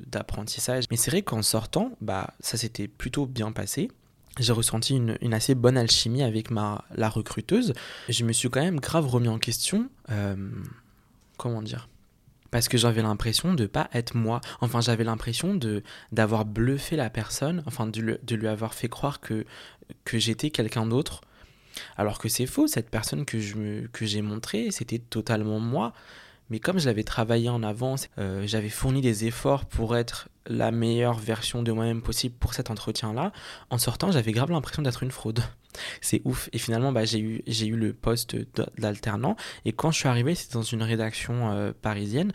d'apprentissage. 0.00 0.84
Mais 0.90 0.96
c'est 0.96 1.11
vrai 1.11 1.22
qu'en 1.22 1.43
sortant, 1.43 1.93
bah 2.00 2.34
ça 2.40 2.56
s'était 2.56 2.88
plutôt 2.88 3.26
bien 3.26 3.52
passé 3.52 3.90
j'ai 4.38 4.52
ressenti 4.52 4.96
une, 4.96 5.34
assez 5.34 5.55
bonne 5.55 5.76
alchimie 5.76 6.22
avec 6.22 6.50
ma, 6.50 6.84
la 6.94 7.08
recruteuse. 7.08 7.75
Je 8.08 8.25
me 8.25 8.32
suis 8.32 8.49
quand 8.49 8.62
même 8.62 8.81
grave 8.81 9.06
remis 9.06 9.28
en 9.28 9.38
question. 9.38 9.88
Euh, 10.11 10.37
comment 11.37 11.62
dire 11.62 11.90
Parce 12.50 12.69
que 12.69 12.76
j'avais 12.76 13.02
l'impression 13.02 13.55
de 13.55 13.67
pas 13.67 13.88
être 13.93 14.17
moi. 14.17 14.41
Enfin, 14.61 14.81
j'avais 14.81 15.05
l'impression 15.05 15.55
de 15.55 15.82
d'avoir 16.12 16.44
bluffé 16.44 16.97
la 16.97 17.11
personne, 17.11 17.62
enfin 17.67 17.87
de, 17.87 18.20
de 18.23 18.35
lui 18.35 18.49
avoir 18.49 18.75
fait 18.75 18.88
croire 18.88 19.20
que, 19.20 19.44
j'étais 20.12 20.50
quelqu'un 20.50 20.87
d'autre. 20.87 21.20
Alors 21.97 22.19
que 22.19 22.29
c'est 22.29 22.47
faux, 22.47 22.67
cette 22.67 22.91
personne 22.91 23.25
que, 23.25 23.87
que 23.87 24.06
j'ai 24.06 24.23
montrée, 24.23 24.70
c'était 24.70 24.99
totalement 24.99 25.61
moi. 25.61 25.93
Mais 26.50 26.58
comme 26.58 26.79
je 26.79 26.87
l'avais 26.87 27.05
travaillé 27.05 27.49
en 27.49 27.62
avance, 27.62 28.08
euh, 28.19 28.43
j'avais 28.44 28.69
fourni 28.69 29.00
des 29.00 29.25
efforts 29.25 29.64
pour 29.64 29.97
être 29.97 30.29
la 30.47 30.73
meilleure 30.73 31.19
version 31.19 31.62
de 31.62 31.70
moi-même 31.70 32.02
possible 32.02 32.35
pour 32.35 32.55
cet 32.55 32.70
entretien-là, 32.70 33.32
en 33.70 33.79
sortant, 33.79 34.11
j'avais 34.11 34.32
grave 34.32 34.50
l'impression 34.50 34.82
d'être 34.82 35.05
une 35.05 35.12
fraude. 35.12 35.41
C'est 36.00 36.20
ouf. 36.25 36.49
Et 36.52 36.58
finalement, 36.58 36.91
bah, 36.91 37.05
j'ai 37.05 37.20
eu, 37.20 37.76
le 37.76 37.93
poste 37.93 38.37
d'alternant. 38.79 39.37
Et 39.64 39.73
quand 39.73 39.93
je 39.93 39.99
suis 39.99 40.08
arrivé, 40.08 40.35
c'était 40.35 40.55
dans 40.55 40.62
une 40.62 40.82
rédaction 40.82 41.52
euh, 41.52 41.73
parisienne. 41.81 42.32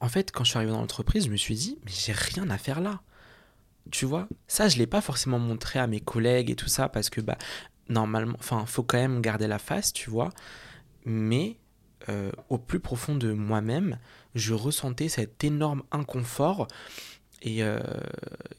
En 0.00 0.08
fait, 0.08 0.32
quand 0.32 0.44
je 0.44 0.50
suis 0.50 0.56
arrivé 0.56 0.72
dans 0.72 0.80
l'entreprise, 0.80 1.26
je 1.26 1.30
me 1.30 1.36
suis 1.36 1.54
dit, 1.54 1.78
mais 1.84 1.92
j'ai 1.94 2.12
rien 2.12 2.48
à 2.48 2.56
faire 2.56 2.80
là. 2.80 3.02
Tu 3.90 4.06
vois, 4.06 4.28
ça, 4.46 4.68
je 4.68 4.76
ne 4.76 4.80
l'ai 4.80 4.86
pas 4.86 5.00
forcément 5.00 5.38
montré 5.38 5.78
à 5.78 5.86
mes 5.86 6.00
collègues 6.00 6.50
et 6.50 6.56
tout 6.56 6.68
ça, 6.68 6.88
parce 6.88 7.10
que, 7.10 7.20
bah, 7.20 7.36
normalement, 7.88 8.36
enfin, 8.38 8.64
faut 8.66 8.82
quand 8.82 8.98
même 8.98 9.20
garder 9.20 9.46
la 9.46 9.58
face, 9.58 9.92
tu 9.92 10.08
vois. 10.08 10.30
Mais 11.04 11.58
euh, 12.08 12.30
au 12.48 12.58
plus 12.58 12.80
profond 12.80 13.14
de 13.14 13.32
moi-même, 13.32 13.98
je 14.34 14.54
ressentais 14.54 15.08
cet 15.08 15.44
énorme 15.44 15.82
inconfort 15.90 16.68
euh, 17.46 17.80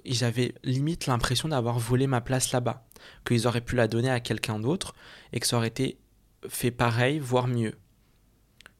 et, 0.06 0.14
j'avais 0.14 0.54
limite 0.64 1.08
l'impression 1.08 1.50
d'avoir 1.50 1.80
volé 1.80 2.08
ma 2.08 2.22
place 2.22 2.52
là-bas, 2.52 2.86
qu'ils 3.26 3.48
auraient 3.48 3.62
pu 3.62 3.76
la 3.76 3.88
donner 3.88 4.10
à 4.10 4.20
quelqu'un 4.20 4.60
d'autre 4.60 4.96
et 5.34 5.40
que 5.40 5.48
ça 5.48 5.58
aurait 5.58 5.68
été 5.68 5.98
fait 6.48 6.72
pareil, 6.72 7.20
voire 7.20 7.48
mieux. 7.48 7.74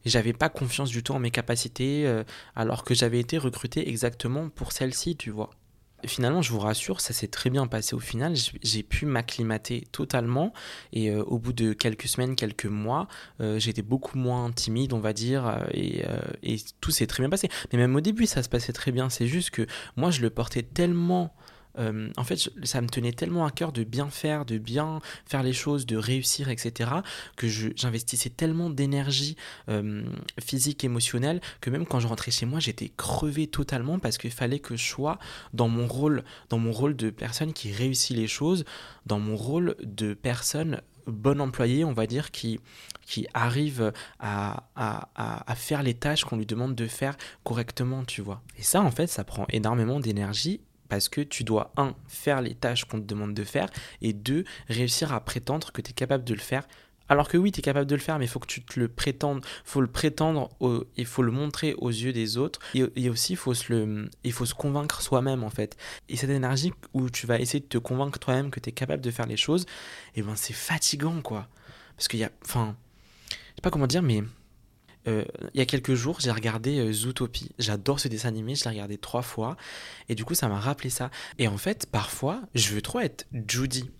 J'avais 0.06 0.32
pas 0.32 0.48
confiance 0.48 0.88
du 0.88 1.02
tout 1.02 1.12
en 1.12 1.18
mes 1.18 1.30
capacités, 1.30 2.06
euh, 2.06 2.24
alors 2.56 2.84
que 2.84 2.94
j'avais 2.94 3.20
été 3.20 3.36
recruté 3.36 3.88
exactement 3.88 4.48
pour 4.48 4.72
celle-ci, 4.72 5.16
tu 5.16 5.30
vois 5.30 5.50
finalement, 6.06 6.42
je 6.42 6.52
vous 6.52 6.58
rassure, 6.58 7.00
ça 7.00 7.12
s'est 7.12 7.28
très 7.28 7.50
bien 7.50 7.66
passé 7.66 7.94
au 7.94 7.98
final. 7.98 8.34
J'ai 8.62 8.82
pu 8.82 9.06
m'acclimater 9.06 9.86
totalement 9.92 10.52
et 10.92 11.10
euh, 11.10 11.22
au 11.24 11.38
bout 11.38 11.52
de 11.52 11.72
quelques 11.72 12.08
semaines, 12.08 12.36
quelques 12.36 12.66
mois, 12.66 13.08
euh, 13.40 13.58
j'étais 13.58 13.82
beaucoup 13.82 14.18
moins 14.18 14.50
timide, 14.50 14.92
on 14.92 15.00
va 15.00 15.12
dire, 15.12 15.46
euh, 15.46 15.66
et, 15.72 16.04
et, 16.42 16.56
tout 16.80 16.90
s'est 16.90 17.06
très 17.06 17.22
bien 17.22 17.30
passé. 17.30 17.48
Mais 17.72 17.78
même 17.78 17.94
au 17.96 18.00
début, 18.00 18.26
ça 18.26 18.42
se 18.42 18.48
passait 18.48 18.72
très 18.72 18.92
bien. 18.92 19.10
C'est 19.10 19.26
juste 19.26 19.50
que 19.50 19.66
moi, 19.96 20.10
je 20.10 20.20
le 20.20 20.30
portais 20.30 20.62
tellement 20.62 21.34
euh, 21.78 22.10
en 22.16 22.24
fait, 22.24 22.50
ça 22.62 22.80
me 22.80 22.88
tenait 22.88 23.12
tellement 23.12 23.46
à 23.46 23.50
cœur 23.50 23.72
de 23.72 23.84
bien 23.84 24.08
faire, 24.10 24.44
de 24.44 24.58
bien 24.58 25.00
faire 25.26 25.42
les 25.42 25.52
choses, 25.52 25.86
de 25.86 25.96
réussir, 25.96 26.48
etc., 26.48 26.90
que 27.36 27.48
j'investissais 27.48 28.30
tellement 28.30 28.70
d'énergie 28.70 29.36
euh, 29.68 30.04
physique, 30.40 30.84
émotionnelle, 30.84 31.40
que 31.60 31.70
même 31.70 31.86
quand 31.86 32.00
je 32.00 32.06
rentrais 32.06 32.30
chez 32.30 32.46
moi, 32.46 32.60
j'étais 32.60 32.90
crevé 32.96 33.46
totalement 33.46 33.98
parce 33.98 34.18
qu'il 34.18 34.30
fallait 34.30 34.58
que 34.58 34.76
je 34.76 34.84
sois 34.84 35.18
dans 35.52 35.68
mon 35.68 35.86
rôle, 35.86 36.24
dans 36.48 36.58
mon 36.58 36.72
rôle 36.72 36.96
de 36.96 37.10
personne 37.10 37.52
qui 37.52 37.72
réussit 37.72 38.16
les 38.16 38.26
choses, 38.26 38.64
dans 39.06 39.18
mon 39.18 39.36
rôle 39.36 39.76
de 39.82 40.14
personne 40.14 40.80
bon 41.06 41.40
employé, 41.40 41.84
on 41.84 41.92
va 41.92 42.06
dire, 42.06 42.30
qui, 42.30 42.60
qui 43.06 43.26
arrive 43.34 43.92
à, 44.20 44.64
à, 44.76 45.50
à 45.50 45.54
faire 45.54 45.82
les 45.82 45.94
tâches 45.94 46.24
qu'on 46.24 46.36
lui 46.36 46.46
demande 46.46 46.74
de 46.74 46.86
faire 46.86 47.16
correctement, 47.42 48.04
tu 48.04 48.22
vois. 48.22 48.42
Et 48.58 48.62
ça, 48.62 48.82
en 48.82 48.90
fait, 48.90 49.08
ça 49.08 49.24
prend 49.24 49.46
énormément 49.50 49.98
d'énergie 49.98 50.60
parce 50.90 51.08
que 51.08 51.22
tu 51.22 51.44
dois, 51.44 51.72
un, 51.76 51.94
faire 52.08 52.42
les 52.42 52.54
tâches 52.54 52.84
qu'on 52.84 53.00
te 53.00 53.06
demande 53.06 53.32
de 53.32 53.44
faire, 53.44 53.70
et 54.02 54.12
deux, 54.12 54.44
réussir 54.68 55.14
à 55.14 55.24
prétendre 55.24 55.72
que 55.72 55.80
tu 55.80 55.90
es 55.90 55.94
capable 55.94 56.24
de 56.24 56.34
le 56.34 56.40
faire. 56.40 56.66
Alors 57.08 57.28
que 57.28 57.36
oui, 57.36 57.50
tu 57.50 57.58
es 57.58 57.62
capable 57.62 57.86
de 57.86 57.94
le 57.94 58.00
faire, 58.00 58.18
mais 58.18 58.26
il 58.26 58.28
faut 58.28 58.38
que 58.38 58.46
tu 58.46 58.62
te 58.62 58.78
le 58.78 58.86
prétendes, 58.86 59.44
faut 59.64 59.80
le 59.80 59.88
prétendre, 59.88 60.50
il 60.96 61.06
faut 61.06 61.22
le 61.22 61.32
montrer 61.32 61.74
aux 61.74 61.88
yeux 61.88 62.12
des 62.12 62.36
autres, 62.36 62.60
et, 62.74 63.08
aussi 63.08 63.32
il 63.32 63.36
faut, 63.36 63.52
il 63.52 64.32
faut 64.32 64.46
se 64.46 64.54
convaincre 64.54 65.02
soi-même 65.02 65.42
en 65.42 65.50
fait. 65.50 65.76
Et 66.08 66.16
cette 66.16 66.30
énergie 66.30 66.72
où 66.92 67.10
tu 67.10 67.26
vas 67.26 67.40
essayer 67.40 67.60
de 67.60 67.66
te 67.66 67.78
convaincre 67.78 68.18
toi-même 68.18 68.50
que 68.50 68.60
tu 68.60 68.68
es 68.68 68.72
capable 68.72 69.02
de 69.02 69.10
faire 69.10 69.26
les 69.26 69.36
choses, 69.36 69.62
et 70.14 70.20
eh 70.20 70.22
ben 70.22 70.36
c'est 70.36 70.52
fatigant 70.52 71.20
quoi. 71.22 71.48
Parce 71.96 72.06
qu'il 72.06 72.20
y 72.20 72.24
a, 72.24 72.30
enfin, 72.44 72.76
je 73.28 73.36
sais 73.36 73.62
pas 73.62 73.70
comment 73.70 73.88
dire, 73.88 74.02
mais 74.02 74.22
il 75.06 75.24
y 75.54 75.60
a 75.60 75.66
quelques 75.66 75.94
jours, 75.94 76.18
j'ai 76.20 76.30
regardé 76.30 76.92
Zootopie. 76.92 77.50
J'adore 77.58 78.00
ce 78.00 78.08
dessin 78.08 78.28
animé, 78.28 78.54
je 78.54 78.64
l'ai 78.64 78.70
regardé 78.70 78.98
trois 78.98 79.22
fois. 79.22 79.56
Et 80.08 80.14
du 80.14 80.24
coup, 80.24 80.34
ça 80.34 80.48
m'a 80.48 80.60
rappelé 80.60 80.90
ça. 80.90 81.10
Et 81.38 81.48
en 81.48 81.56
fait, 81.56 81.86
parfois, 81.86 82.42
je 82.54 82.74
veux 82.74 82.82
trop 82.82 83.00
être 83.00 83.26
Judy 83.32 83.90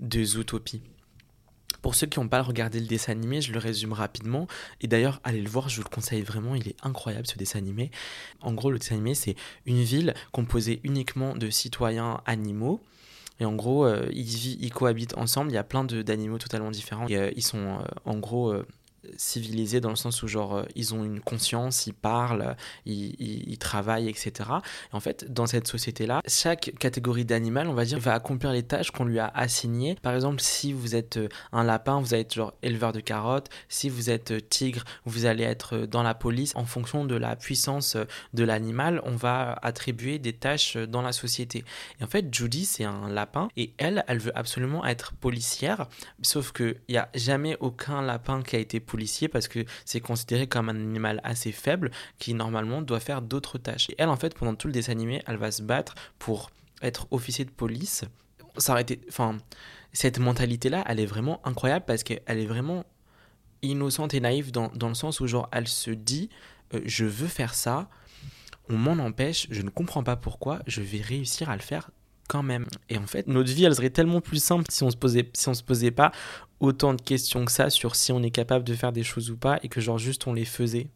de 0.00 0.24
Zootopie. 0.24 0.82
Pour 1.84 1.94
ceux 1.94 2.06
qui 2.06 2.18
n'ont 2.18 2.28
pas 2.28 2.40
regardé 2.40 2.80
le 2.80 2.86
dessin 2.86 3.12
animé, 3.12 3.42
je 3.42 3.52
le 3.52 3.58
résume 3.58 3.92
rapidement. 3.92 4.46
Et 4.80 4.86
d'ailleurs, 4.86 5.20
allez 5.22 5.42
le 5.42 5.50
voir, 5.50 5.68
je 5.68 5.76
vous 5.76 5.82
le 5.82 5.94
conseille 5.94 6.22
vraiment, 6.22 6.54
il 6.54 6.66
est 6.66 6.76
incroyable 6.82 7.26
ce 7.26 7.36
dessin 7.36 7.58
animé. 7.58 7.90
En 8.40 8.54
gros, 8.54 8.70
le 8.70 8.78
dessin 8.78 8.94
animé, 8.94 9.14
c'est 9.14 9.36
une 9.66 9.82
ville 9.82 10.14
composée 10.32 10.80
uniquement 10.82 11.36
de 11.36 11.50
citoyens 11.50 12.22
animaux. 12.24 12.80
Et 13.38 13.44
en 13.44 13.54
gros, 13.54 13.84
euh, 13.84 14.08
ils, 14.12 14.24
vivent, 14.24 14.56
ils 14.60 14.72
cohabitent 14.72 15.18
ensemble. 15.18 15.50
Il 15.50 15.54
y 15.56 15.58
a 15.58 15.62
plein 15.62 15.84
d'animaux 15.84 16.38
totalement 16.38 16.70
différents. 16.70 17.06
Et, 17.08 17.18
euh, 17.18 17.30
ils 17.36 17.44
sont 17.44 17.58
euh, 17.58 17.84
en 18.06 18.16
gros 18.16 18.54
civilisés 19.16 19.80
dans 19.80 19.90
le 19.90 19.96
sens 19.96 20.22
où 20.22 20.28
genre 20.28 20.56
euh, 20.56 20.64
ils 20.74 20.94
ont 20.94 21.04
une 21.04 21.20
conscience, 21.20 21.86
ils 21.86 21.94
parlent, 21.94 22.56
ils, 22.86 23.58
travaillent, 23.58 24.08
etc. 24.08 24.50
en 24.92 25.00
fait, 25.00 25.32
dans 25.32 25.46
cette 25.46 25.68
société-là, 25.68 26.20
chaque 26.26 26.72
catégorie 26.78 27.24
d'animal, 27.24 27.68
on 27.68 27.74
va 27.74 27.84
dire, 27.84 27.98
va 27.98 28.14
accomplir 28.14 28.52
les 28.52 28.62
tâches 28.62 28.90
qu'on 28.90 29.04
lui 29.04 29.18
a 29.18 29.30
assignées. 29.34 29.96
Par 30.02 30.14
exemple, 30.14 30.40
si 30.40 30.72
vous 30.72 30.94
êtes 30.94 31.16
euh, 31.16 31.28
un 31.52 31.64
lapin, 31.64 32.00
vous 32.00 32.14
allez 32.14 32.22
être 32.22 32.34
genre 32.34 32.52
éleveur 32.62 32.92
de 32.92 33.00
carottes. 33.00 33.48
Si 33.68 33.88
vous 33.88 34.10
êtes 34.10 34.32
euh, 34.32 34.40
tigre, 34.40 34.84
vous 35.04 35.26
allez 35.26 35.44
être 35.44 35.78
dans 35.86 36.02
la 36.02 36.14
police. 36.14 36.52
En 36.56 36.64
fonction 36.64 37.04
de 37.04 37.14
la 37.14 37.36
puissance 37.36 37.96
de 38.32 38.44
l'animal, 38.44 39.00
on 39.04 39.16
va 39.16 39.58
attribuer 39.62 40.18
des 40.18 40.32
tâches 40.32 40.76
dans 40.76 41.02
la 41.02 41.12
société. 41.12 41.64
Et 42.00 42.04
en 42.04 42.08
fait, 42.08 42.32
Judy, 42.34 42.64
c'est 42.64 42.84
un 42.84 43.08
lapin 43.08 43.48
et 43.56 43.72
elle, 43.78 44.04
elle 44.08 44.18
veut 44.18 44.36
absolument 44.36 44.84
être 44.84 45.12
policière. 45.14 45.86
Sauf 46.22 46.52
qu'il 46.52 46.76
n'y 46.88 46.96
a 46.96 47.08
jamais 47.14 47.56
aucun 47.60 48.02
lapin 48.02 48.42
qui 48.42 48.56
a 48.56 48.58
été 48.58 48.80
policier 48.80 48.93
policier 48.94 49.26
parce 49.26 49.48
que 49.48 49.64
c'est 49.84 49.98
considéré 49.98 50.46
comme 50.46 50.68
un 50.68 50.76
animal 50.76 51.20
assez 51.24 51.50
faible 51.50 51.90
qui 52.20 52.32
normalement 52.32 52.80
doit 52.80 53.00
faire 53.00 53.22
d'autres 53.22 53.58
tâches. 53.58 53.90
Et 53.90 53.96
elle, 53.98 54.08
en 54.08 54.16
fait, 54.16 54.36
pendant 54.36 54.54
tout 54.54 54.68
le 54.68 54.72
dessin 54.72 54.92
animé, 54.92 55.20
elle 55.26 55.36
va 55.36 55.50
se 55.50 55.62
battre 55.62 55.96
pour 56.20 56.52
être 56.80 57.08
officier 57.10 57.44
de 57.44 57.50
police. 57.50 58.04
Ça 58.56 58.70
aurait 58.70 58.82
été. 58.82 59.00
Enfin, 59.08 59.36
cette 59.92 60.20
mentalité-là, 60.20 60.84
elle 60.86 61.00
est 61.00 61.06
vraiment 61.06 61.40
incroyable 61.44 61.84
parce 61.86 62.04
qu'elle 62.04 62.22
est 62.28 62.46
vraiment 62.46 62.84
innocente 63.62 64.14
et 64.14 64.20
naïve 64.20 64.52
dans, 64.52 64.68
dans, 64.68 64.88
le 64.88 64.94
sens 64.94 65.18
où, 65.18 65.26
genre, 65.26 65.48
elle 65.50 65.66
se 65.66 65.90
dit 65.90 66.30
euh, 66.72 66.80
Je 66.84 67.04
veux 67.04 67.26
faire 67.26 67.54
ça, 67.54 67.88
on 68.68 68.76
m'en 68.76 69.02
empêche, 69.04 69.48
je 69.50 69.62
ne 69.62 69.70
comprends 69.70 70.04
pas 70.04 70.14
pourquoi, 70.16 70.60
je 70.68 70.82
vais 70.82 71.00
réussir 71.00 71.50
à 71.50 71.56
le 71.56 71.62
faire 71.62 71.90
quand 72.28 72.42
même. 72.42 72.66
Et 72.88 72.98
en 72.98 73.06
fait, 73.06 73.26
notre 73.26 73.52
vie, 73.52 73.64
elle 73.64 73.74
serait 73.74 73.90
tellement 73.90 74.20
plus 74.20 74.42
simple 74.42 74.64
si 74.70 74.82
on 74.82 74.90
se 74.90 74.96
posait, 74.96 75.30
si 75.34 75.48
on 75.48 75.54
se 75.54 75.62
posait 75.62 75.90
pas 75.90 76.12
autant 76.60 76.94
de 76.94 77.02
questions 77.02 77.44
que 77.44 77.52
ça 77.52 77.70
sur 77.70 77.96
si 77.96 78.12
on 78.12 78.22
est 78.22 78.30
capable 78.30 78.64
de 78.64 78.74
faire 78.74 78.92
des 78.92 79.02
choses 79.02 79.30
ou 79.30 79.36
pas 79.36 79.58
et 79.62 79.68
que 79.68 79.80
genre 79.80 79.98
juste 79.98 80.26
on 80.26 80.32
les 80.32 80.44
faisait. 80.44 80.88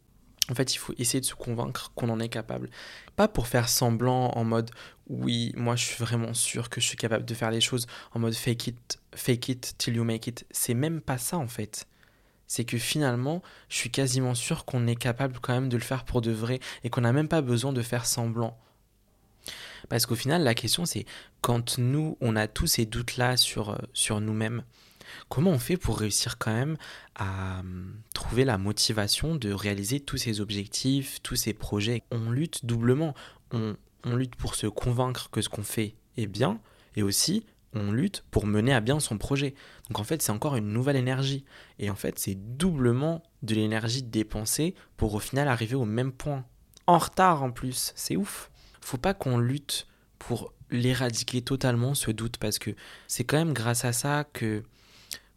En 0.50 0.54
fait, 0.54 0.74
il 0.74 0.78
faut 0.78 0.94
essayer 0.96 1.20
de 1.20 1.26
se 1.26 1.34
convaincre 1.34 1.92
qu'on 1.94 2.08
en 2.08 2.20
est 2.20 2.30
capable. 2.30 2.70
Pas 3.16 3.28
pour 3.28 3.46
faire 3.46 3.68
semblant 3.68 4.30
en 4.30 4.44
mode 4.44 4.70
oui, 5.08 5.52
moi 5.56 5.76
je 5.76 5.84
suis 5.84 6.02
vraiment 6.02 6.34
sûr 6.34 6.70
que 6.70 6.80
je 6.80 6.86
suis 6.86 6.96
capable 6.96 7.24
de 7.24 7.34
faire 7.34 7.50
les 7.50 7.60
choses 7.60 7.86
en 8.14 8.18
mode 8.18 8.34
fake 8.34 8.68
it, 8.68 8.98
fake 9.14 9.48
it 9.48 9.74
till 9.78 9.96
you 9.96 10.04
make 10.04 10.26
it. 10.26 10.46
C'est 10.50 10.74
même 10.74 11.00
pas 11.00 11.18
ça 11.18 11.36
en 11.38 11.48
fait. 11.48 11.86
C'est 12.46 12.64
que 12.64 12.78
finalement, 12.78 13.42
je 13.68 13.76
suis 13.76 13.90
quasiment 13.90 14.34
sûr 14.34 14.64
qu'on 14.64 14.86
est 14.86 14.96
capable 14.96 15.38
quand 15.38 15.52
même 15.52 15.68
de 15.68 15.76
le 15.76 15.82
faire 15.82 16.04
pour 16.04 16.22
de 16.22 16.30
vrai 16.30 16.60
et 16.82 16.88
qu'on 16.88 17.02
n'a 17.02 17.12
même 17.12 17.28
pas 17.28 17.42
besoin 17.42 17.74
de 17.74 17.82
faire 17.82 18.06
semblant. 18.06 18.56
Parce 19.88 20.06
qu'au 20.06 20.14
final, 20.14 20.42
la 20.42 20.54
question 20.54 20.84
c'est 20.84 21.06
quand 21.40 21.78
nous, 21.78 22.16
on 22.20 22.36
a 22.36 22.46
tous 22.46 22.66
ces 22.66 22.86
doutes-là 22.86 23.36
sur, 23.36 23.70
euh, 23.70 23.78
sur 23.92 24.20
nous-mêmes, 24.20 24.62
Comment 25.28 25.50
on 25.50 25.58
fait 25.58 25.76
pour 25.76 25.98
réussir 25.98 26.38
quand 26.38 26.52
même 26.52 26.76
à 27.14 27.60
hum, 27.60 27.94
trouver 28.14 28.44
la 28.44 28.58
motivation 28.58 29.36
de 29.36 29.52
réaliser 29.52 30.00
tous 30.00 30.16
ces 30.16 30.40
objectifs, 30.40 31.20
tous 31.22 31.36
ces 31.36 31.54
projets? 31.54 32.02
On 32.10 32.30
lutte 32.30 32.64
doublement. 32.64 33.14
On, 33.52 33.76
lutte 34.04 34.36
pour 34.36 34.54
se 34.54 34.66
convaincre 34.66 35.28
que 35.30 35.42
ce 35.42 35.48
qu'on 35.48 35.62
fait 35.62 35.94
est 36.16 36.26
bien 36.26 36.60
et 36.96 37.02
aussi 37.02 37.44
on 37.74 37.92
lutte 37.92 38.24
pour 38.30 38.46
mener 38.46 38.72
à 38.72 38.80
bien 38.80 39.00
son 39.00 39.18
projet. 39.18 39.54
Donc 39.88 39.98
en 39.98 40.04
fait, 40.04 40.22
c'est 40.22 40.32
encore 40.32 40.56
une 40.56 40.72
nouvelle 40.72 40.96
énergie. 40.96 41.44
Et 41.78 41.90
en 41.90 41.94
fait, 41.94 42.18
c'est 42.18 42.34
doublement 42.34 43.22
de 43.42 43.54
l'énergie 43.54 44.02
dépensée 44.02 44.74
pour 44.96 45.14
au 45.14 45.18
final 45.18 45.48
arriver 45.48 45.74
au 45.74 45.84
même 45.84 46.12
point. 46.12 46.44
En 46.86 46.96
retard 46.96 47.42
en 47.42 47.50
plus, 47.50 47.92
c'est 47.96 48.16
ouf. 48.16 48.50
Faut 48.88 48.96
pas 48.96 49.12
qu'on 49.12 49.36
lutte 49.36 49.86
pour 50.18 50.54
l'éradiquer 50.70 51.42
totalement 51.42 51.92
ce 51.92 52.10
doute 52.10 52.38
parce 52.38 52.58
que 52.58 52.70
c'est 53.06 53.22
quand 53.22 53.36
même 53.36 53.52
grâce 53.52 53.84
à 53.84 53.92
ça 53.92 54.24
que 54.32 54.62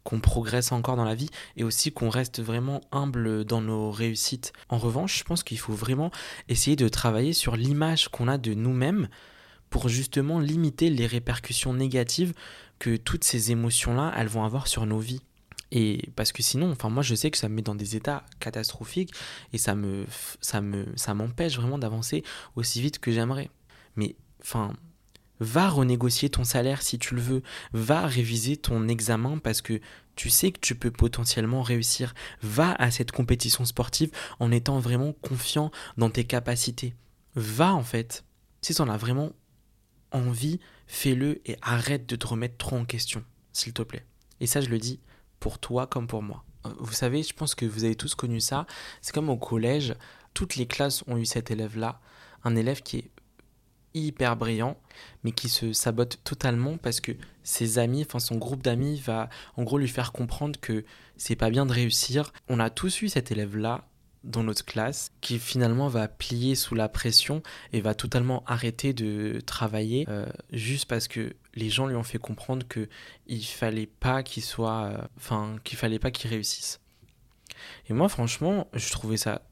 qu'on 0.04 0.20
progresse 0.20 0.72
encore 0.72 0.96
dans 0.96 1.04
la 1.04 1.14
vie 1.14 1.28
et 1.58 1.62
aussi 1.62 1.92
qu'on 1.92 2.08
reste 2.08 2.40
vraiment 2.40 2.80
humble 2.92 3.44
dans 3.44 3.60
nos 3.60 3.90
réussites. 3.90 4.54
En 4.70 4.78
revanche, 4.78 5.18
je 5.18 5.24
pense 5.24 5.42
qu'il 5.42 5.58
faut 5.58 5.74
vraiment 5.74 6.10
essayer 6.48 6.76
de 6.76 6.88
travailler 6.88 7.34
sur 7.34 7.54
l'image 7.54 8.08
qu'on 8.08 8.26
a 8.26 8.38
de 8.38 8.54
nous-mêmes 8.54 9.10
pour 9.68 9.90
justement 9.90 10.38
limiter 10.38 10.88
les 10.88 11.06
répercussions 11.06 11.74
négatives 11.74 12.32
que 12.78 12.96
toutes 12.96 13.24
ces 13.24 13.50
émotions-là, 13.50 14.14
vont 14.28 14.44
avoir 14.44 14.66
sur 14.66 14.86
nos 14.86 14.98
vies. 14.98 15.20
Et 15.74 16.10
parce 16.16 16.32
que 16.32 16.42
sinon, 16.42 16.70
enfin 16.70 16.90
moi 16.90 17.02
je 17.02 17.14
sais 17.14 17.30
que 17.30 17.38
ça 17.38 17.48
me 17.48 17.54
met 17.54 17.62
dans 17.62 17.74
des 17.74 17.96
états 17.96 18.24
catastrophiques 18.40 19.12
et 19.52 19.58
ça 19.58 19.74
me 19.74 20.04
ça 20.40 20.60
me 20.60 20.86
ça 20.96 21.14
m'empêche 21.14 21.56
vraiment 21.56 21.78
d'avancer 21.78 22.22
aussi 22.56 22.80
vite 22.80 22.98
que 22.98 23.10
j'aimerais. 23.10 23.50
Mais 23.96 24.14
enfin 24.42 24.74
Va 25.42 25.68
renégocier 25.68 26.30
ton 26.30 26.44
salaire 26.44 26.82
si 26.82 27.00
tu 27.00 27.16
le 27.16 27.20
veux. 27.20 27.42
Va 27.72 28.06
réviser 28.06 28.56
ton 28.56 28.86
examen 28.86 29.38
parce 29.38 29.60
que 29.60 29.80
tu 30.14 30.30
sais 30.30 30.52
que 30.52 30.60
tu 30.60 30.76
peux 30.76 30.92
potentiellement 30.92 31.62
réussir. 31.62 32.14
Va 32.42 32.74
à 32.74 32.92
cette 32.92 33.10
compétition 33.10 33.64
sportive 33.64 34.12
en 34.38 34.52
étant 34.52 34.78
vraiment 34.78 35.12
confiant 35.14 35.72
dans 35.96 36.10
tes 36.10 36.22
capacités. 36.22 36.94
Va 37.34 37.74
en 37.74 37.82
fait. 37.82 38.24
Si 38.60 38.72
tu 38.72 38.82
en 38.82 38.88
as 38.88 38.96
vraiment 38.96 39.32
envie, 40.12 40.60
fais-le 40.86 41.40
et 41.44 41.56
arrête 41.60 42.08
de 42.08 42.14
te 42.14 42.28
remettre 42.28 42.58
trop 42.58 42.76
en 42.76 42.84
question, 42.84 43.24
s'il 43.52 43.72
te 43.72 43.82
plaît. 43.82 44.06
Et 44.38 44.46
ça, 44.46 44.60
je 44.60 44.68
le 44.68 44.78
dis 44.78 45.00
pour 45.42 45.58
toi 45.58 45.88
comme 45.88 46.06
pour 46.06 46.22
moi. 46.22 46.44
Euh, 46.66 46.70
vous 46.78 46.92
savez, 46.92 47.24
je 47.24 47.34
pense 47.34 47.56
que 47.56 47.66
vous 47.66 47.82
avez 47.82 47.96
tous 47.96 48.14
connu 48.14 48.38
ça. 48.40 48.64
C'est 49.00 49.12
comme 49.12 49.28
au 49.28 49.36
collège, 49.36 49.96
toutes 50.34 50.54
les 50.54 50.66
classes 50.66 51.02
ont 51.08 51.16
eu 51.16 51.26
cet 51.26 51.50
élève-là. 51.50 52.00
Un 52.44 52.54
élève 52.54 52.80
qui 52.82 52.98
est 52.98 53.10
hyper 53.92 54.36
brillant, 54.36 54.78
mais 55.24 55.32
qui 55.32 55.48
se 55.48 55.72
sabote 55.72 56.20
totalement 56.22 56.78
parce 56.78 57.00
que 57.00 57.10
ses 57.42 57.80
amis, 57.80 58.04
enfin 58.06 58.20
son 58.20 58.36
groupe 58.36 58.62
d'amis 58.62 59.00
va 59.00 59.28
en 59.56 59.64
gros 59.64 59.78
lui 59.78 59.88
faire 59.88 60.12
comprendre 60.12 60.60
que 60.60 60.84
c'est 61.16 61.34
pas 61.34 61.50
bien 61.50 61.66
de 61.66 61.72
réussir. 61.72 62.32
On 62.48 62.60
a 62.60 62.70
tous 62.70 63.02
eu 63.02 63.08
cet 63.08 63.32
élève-là 63.32 63.84
dans 64.24 64.42
notre 64.42 64.64
classe 64.64 65.12
qui 65.20 65.38
finalement 65.38 65.88
va 65.88 66.08
plier 66.08 66.54
sous 66.54 66.74
la 66.74 66.88
pression 66.88 67.42
et 67.72 67.80
va 67.80 67.94
totalement 67.94 68.44
arrêter 68.46 68.92
de 68.92 69.40
travailler 69.44 70.06
euh, 70.08 70.26
juste 70.52 70.86
parce 70.86 71.08
que 71.08 71.34
les 71.54 71.70
gens 71.70 71.86
lui 71.86 71.96
ont 71.96 72.02
fait 72.02 72.18
comprendre 72.18 72.66
que 72.66 72.88
il 73.26 73.44
fallait 73.44 73.86
pas 73.86 74.22
qu'il 74.22 74.42
soit 74.42 74.84
euh, 74.84 74.98
enfin 75.16 75.56
qu'il 75.64 75.78
fallait 75.78 75.98
pas 75.98 76.10
qu'il 76.10 76.30
réussisse. 76.30 76.80
Et 77.88 77.92
moi 77.92 78.08
franchement, 78.08 78.68
je 78.74 78.90
trouvais 78.90 79.16
ça 79.16 79.42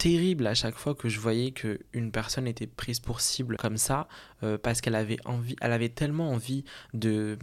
terrible 0.00 0.46
à 0.46 0.54
chaque 0.54 0.76
fois 0.76 0.94
que 0.94 1.10
je 1.10 1.20
voyais 1.20 1.50
qu'une 1.50 2.10
personne 2.10 2.46
était 2.48 2.66
prise 2.66 3.00
pour 3.00 3.20
cible 3.20 3.58
comme 3.58 3.76
ça, 3.76 4.08
euh, 4.42 4.56
parce 4.56 4.80
qu'elle 4.80 4.94
avait 4.94 5.18
envie, 5.26 5.56
elle 5.60 5.72
avait 5.72 5.90
tellement 5.90 6.30
envie 6.30 6.64
de, 6.94 7.38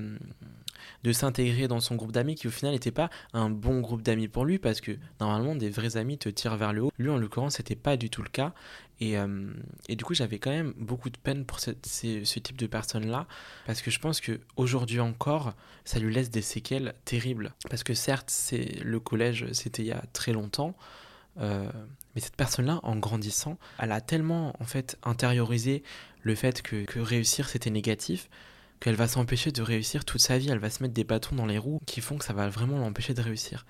de 1.04 1.12
s'intégrer 1.12 1.68
dans 1.68 1.80
son 1.80 1.96
groupe 1.96 2.12
d'amis 2.12 2.36
qui 2.36 2.48
au 2.48 2.52
final 2.52 2.74
n'était 2.74 2.92
pas 2.92 3.10
un 3.34 3.50
bon 3.50 3.80
groupe 3.80 4.02
d'amis 4.02 4.28
pour 4.28 4.46
lui, 4.46 4.60
parce 4.60 4.82
que 4.82 4.98
normalement 5.20 5.56
des 5.56 5.70
vrais 5.70 5.98
amis 5.98 6.18
te 6.18 6.30
tirent 6.30 6.58
vers 6.58 6.74
le 6.74 6.84
haut. 6.84 6.92
Lui 6.98 7.10
en 7.10 7.18
l'occurrence 7.18 7.56
c'était 7.56 7.76
pas 7.76 7.98
du 7.98 8.10
tout 8.10 8.22
le 8.22 8.30
cas. 8.30 8.54
Et, 9.00 9.18
euh, 9.18 9.52
et 9.88 9.96
du 9.96 10.04
coup 10.04 10.16
j'avais 10.16 10.40
quand 10.40 10.50
même 10.50 10.74
beaucoup 10.78 11.12
de 11.12 11.18
peine 11.18 11.46
pour 11.46 11.60
ce, 11.60 11.72
ce 11.84 12.40
type 12.40 12.58
de 12.58 12.68
personne-là, 12.68 13.28
parce 13.66 13.82
que 13.82 13.92
je 13.92 14.00
pense 14.00 14.22
que 14.22 14.40
aujourd'hui 14.56 15.00
encore, 15.00 15.54
ça 15.86 16.00
lui 16.00 16.14
laisse 16.14 16.30
des 16.30 16.42
séquelles 16.42 16.94
terribles. 17.06 17.54
Parce 17.70 17.84
que 17.84 17.94
certes, 17.94 18.30
c'est 18.30 18.80
le 18.84 19.00
collège, 19.00 19.46
c'était 19.52 19.84
il 19.84 19.88
y 19.88 19.92
a 19.92 20.04
très 20.14 20.34
longtemps. 20.34 20.76
Euh, 21.40 21.70
mais 22.16 22.22
cette 22.22 22.36
personne-là, 22.36 22.80
en 22.84 22.96
grandissant, 22.96 23.58
elle 23.78 23.92
a 23.92 24.02
tellement 24.02 24.56
en 24.60 24.66
fait 24.66 24.98
intériorisé 25.04 25.84
le 26.24 26.36
fait 26.36 26.62
que, 26.62 26.84
que 26.84 27.00
réussir 27.00 27.48
c'était 27.48 27.70
négatif 27.70 28.30
qu'elle 28.80 28.96
va 28.96 29.08
s'empêcher 29.08 29.52
de 29.52 29.62
réussir 29.62 30.06
toute 30.06 30.22
sa 30.22 30.38
vie. 30.38 30.50
Elle 30.50 30.60
va 30.60 30.70
se 30.70 30.84
mettre 30.84 30.94
des 30.94 31.04
bâtons 31.04 31.36
dans 31.36 31.46
les 31.46 31.58
roues 31.58 31.80
qui 31.86 32.02
font 32.02 32.18
que 32.18 32.26
ça 32.26 32.34
va 32.34 32.50
vraiment 32.50 32.78
l'empêcher 32.78 33.14
de 33.14 33.22
réussir. 33.22 33.66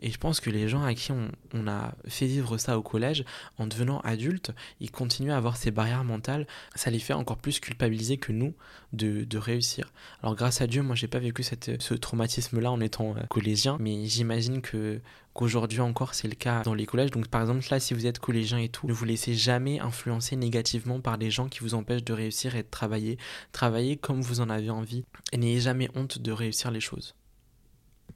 Et 0.00 0.10
je 0.10 0.18
pense 0.18 0.40
que 0.40 0.50
les 0.50 0.68
gens 0.68 0.82
à 0.82 0.94
qui 0.94 1.10
on, 1.12 1.66
a 1.66 1.94
fait 2.06 2.26
vivre 2.26 2.58
ça 2.58 2.78
au 2.78 2.82
collège, 2.82 3.24
en 3.58 3.66
devenant 3.66 4.00
adultes, 4.00 4.52
ils 4.80 4.90
continuent 4.90 5.32
à 5.32 5.36
avoir 5.36 5.56
ces 5.56 5.70
barrières 5.70 6.04
mentales. 6.04 6.46
Ça 6.74 6.90
les 6.90 6.98
fait 6.98 7.14
encore 7.14 7.38
plus 7.38 7.60
culpabiliser 7.60 8.18
que 8.18 8.32
nous 8.32 8.54
de, 8.92 9.26
réussir. 9.38 9.92
Alors 10.22 10.34
grâce 10.34 10.60
à 10.60 10.66
Dieu, 10.66 10.82
moi 10.82 10.94
j'ai 10.94 11.08
pas 11.08 11.18
vécu 11.18 11.42
ce 11.42 11.94
traumatisme-là 11.94 12.70
en 12.70 12.80
étant 12.80 13.14
euh, 13.16 13.20
collégien, 13.28 13.76
mais 13.80 14.06
j'imagine 14.06 14.62
que 14.62 15.00
qu'aujourd'hui 15.34 15.80
encore 15.80 16.14
c'est 16.14 16.28
le 16.28 16.34
cas 16.34 16.62
dans 16.62 16.72
les 16.72 16.86
collèges. 16.86 17.10
Donc 17.10 17.28
par 17.28 17.42
exemple 17.42 17.66
là, 17.70 17.78
si 17.78 17.92
vous 17.92 18.06
êtes 18.06 18.18
collégien 18.18 18.58
et 18.58 18.70
tout, 18.70 18.86
ne 18.86 18.92
vous 18.92 19.04
laissez 19.04 19.34
jamais 19.34 19.78
influencer 19.80 20.36
négativement 20.36 21.00
par 21.00 21.18
des 21.18 21.30
gens 21.30 21.48
qui 21.48 21.60
vous 21.60 21.74
empêchent 21.74 22.04
de 22.04 22.14
réussir 22.14 22.56
et 22.56 22.62
de 22.62 22.68
travailler. 22.70 23.18
Travaillez 23.52 23.96
comme 23.96 24.22
vous 24.22 24.40
en 24.40 24.48
avez 24.48 24.70
envie 24.70 25.04
et 25.32 25.36
n'ayez 25.36 25.60
jamais 25.60 25.90
honte 25.94 26.18
de 26.18 26.32
réussir 26.32 26.70
les 26.70 26.80
choses. 26.80 27.14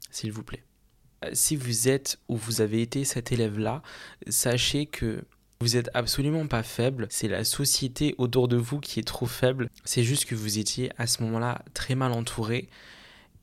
S'il 0.09 0.31
vous 0.31 0.43
plaît. 0.43 0.63
Si 1.33 1.55
vous 1.55 1.87
êtes 1.87 2.19
ou 2.27 2.35
vous 2.35 2.61
avez 2.61 2.81
été 2.81 3.05
cet 3.05 3.31
élève-là, 3.31 3.81
sachez 4.27 4.85
que 4.85 5.23
vous 5.61 5.77
êtes 5.77 5.91
absolument 5.93 6.47
pas 6.47 6.63
faible, 6.63 7.07
c'est 7.11 7.27
la 7.27 7.43
société 7.43 8.15
autour 8.17 8.47
de 8.47 8.57
vous 8.57 8.79
qui 8.79 8.99
est 8.99 9.07
trop 9.07 9.27
faible. 9.27 9.69
C'est 9.85 10.03
juste 10.03 10.25
que 10.25 10.33
vous 10.33 10.57
étiez 10.57 10.91
à 10.97 11.05
ce 11.05 11.21
moment-là 11.23 11.63
très 11.75 11.93
mal 11.93 12.11
entouré. 12.13 12.67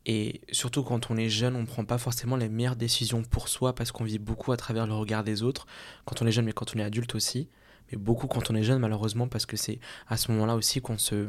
Et 0.04 0.40
surtout 0.50 0.82
quand 0.82 1.10
on 1.10 1.16
est 1.16 1.28
jeune, 1.28 1.54
on 1.54 1.60
ne 1.60 1.66
prend 1.66 1.84
pas 1.84 1.98
forcément 1.98 2.36
les 2.36 2.48
meilleures 2.48 2.76
décisions 2.76 3.22
pour 3.22 3.48
soi 3.48 3.74
parce 3.74 3.92
qu'on 3.92 4.04
vit 4.04 4.18
beaucoup 4.18 4.50
à 4.50 4.56
travers 4.56 4.86
le 4.86 4.94
regard 4.94 5.22
des 5.22 5.42
autres. 5.42 5.66
Quand 6.06 6.20
on 6.20 6.26
est 6.26 6.32
jeune, 6.32 6.46
mais 6.46 6.52
quand 6.52 6.74
on 6.74 6.78
est 6.80 6.84
adulte 6.84 7.14
aussi. 7.14 7.48
Mais 7.92 7.98
beaucoup 7.98 8.26
quand 8.26 8.50
on 8.50 8.54
est 8.54 8.64
jeune, 8.64 8.80
malheureusement, 8.80 9.28
parce 9.28 9.46
que 9.46 9.56
c'est 9.56 9.78
à 10.08 10.16
ce 10.16 10.32
moment-là 10.32 10.56
aussi 10.56 10.80
qu'on 10.80 10.98
se, 10.98 11.28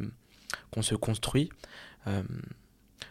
qu'on 0.71 0.81
se 0.81 0.95
construit. 0.95 1.49
Euh, 2.07 2.23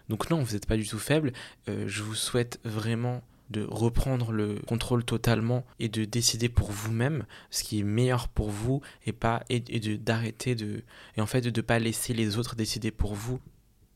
donc 0.09 0.31
non, 0.31 0.43
vous 0.43 0.53
n'êtes 0.55 0.67
pas 0.67 0.77
du 0.77 0.87
tout 0.87 0.99
faible. 0.99 1.33
Euh, 1.69 1.85
je 1.87 2.03
vous 2.03 2.15
souhaite 2.15 2.61
vraiment 2.65 3.23
de 3.51 3.67
reprendre 3.69 4.31
le 4.33 4.57
contrôle 4.67 5.05
totalement 5.05 5.65
et 5.79 5.89
de 5.89 6.05
décider 6.05 6.49
pour 6.49 6.71
vous-même 6.71 7.25
ce 7.51 7.65
qui 7.65 7.81
est 7.81 7.83
meilleur 7.83 8.29
pour 8.29 8.51
vous 8.51 8.83
et 9.07 9.13
pas 9.13 9.43
et, 9.49 9.61
de 9.61 9.97
d'arrêter 9.97 10.55
de 10.55 10.83
et 11.17 11.21
en 11.23 11.27
fait 11.27 11.41
de 11.41 11.49
ne 11.49 11.63
pas 11.65 11.79
laisser 11.79 12.13
les 12.13 12.37
autres 12.37 12.57
décider 12.57 12.91
pour 12.91 13.15
vous 13.15 13.41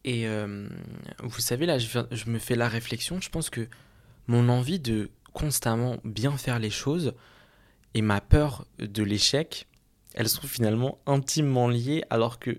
et 0.05 0.27
euh, 0.27 0.67
vous 1.23 1.41
savez 1.41 1.67
là 1.67 1.79
je, 1.79 1.87
je, 2.11 2.31
me 2.31 2.39
fais 2.39 2.55
la 2.55 2.67
réflexion 2.67 3.21
je 3.21 3.29
pense 3.29 3.51
que 3.51 3.69
mon 4.27 4.49
envie 4.49 4.81
de 4.81 5.11
constamment 5.35 5.99
bien 6.03 6.37
faire 6.39 6.59
les 6.59 6.71
choses 6.71 7.13
et 7.93 8.01
ma 8.01 8.23
peur 8.23 8.65
de 8.79 9.03
l'échec 9.03 9.67
elles 10.15 10.31
sont 10.31 10.47
finalement 10.47 10.99
intimement 11.07 11.69
liées 11.69 12.05
alors 12.09 12.39
que 12.39 12.59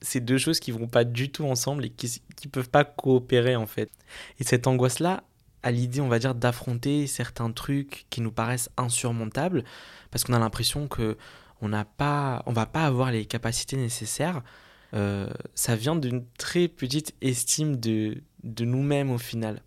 c'est 0.00 0.20
deux 0.20 0.38
choses 0.38 0.60
qui 0.60 0.70
vont 0.70 0.86
pas 0.86 1.04
du 1.04 1.30
tout 1.30 1.44
ensemble 1.44 1.86
et 1.86 1.90
qui 1.90 2.22
ne 2.44 2.50
peuvent 2.50 2.70
pas 2.70 2.84
coopérer 2.84 3.56
en 3.56 3.66
fait. 3.66 3.90
Et 4.38 4.44
cette 4.44 4.66
angoisse-là, 4.66 5.24
à 5.62 5.70
l'idée, 5.70 6.00
on 6.00 6.08
va 6.08 6.18
dire, 6.18 6.34
d'affronter 6.34 7.06
certains 7.06 7.50
trucs 7.50 8.06
qui 8.10 8.20
nous 8.20 8.30
paraissent 8.30 8.70
insurmontables, 8.76 9.64
parce 10.10 10.24
qu'on 10.24 10.32
a 10.32 10.38
l'impression 10.38 10.88
que 10.88 11.16
on 11.60 11.68
n'a 11.68 11.84
pas, 11.84 12.42
on 12.46 12.52
va 12.52 12.66
pas 12.66 12.84
avoir 12.84 13.10
les 13.10 13.26
capacités 13.26 13.76
nécessaires. 13.76 14.42
Euh, 14.94 15.28
ça 15.54 15.74
vient 15.74 15.96
d'une 15.96 16.24
très 16.38 16.68
petite 16.68 17.14
estime 17.20 17.76
de, 17.76 18.22
de 18.44 18.64
nous-mêmes 18.64 19.10
au 19.10 19.18
final. 19.18 19.62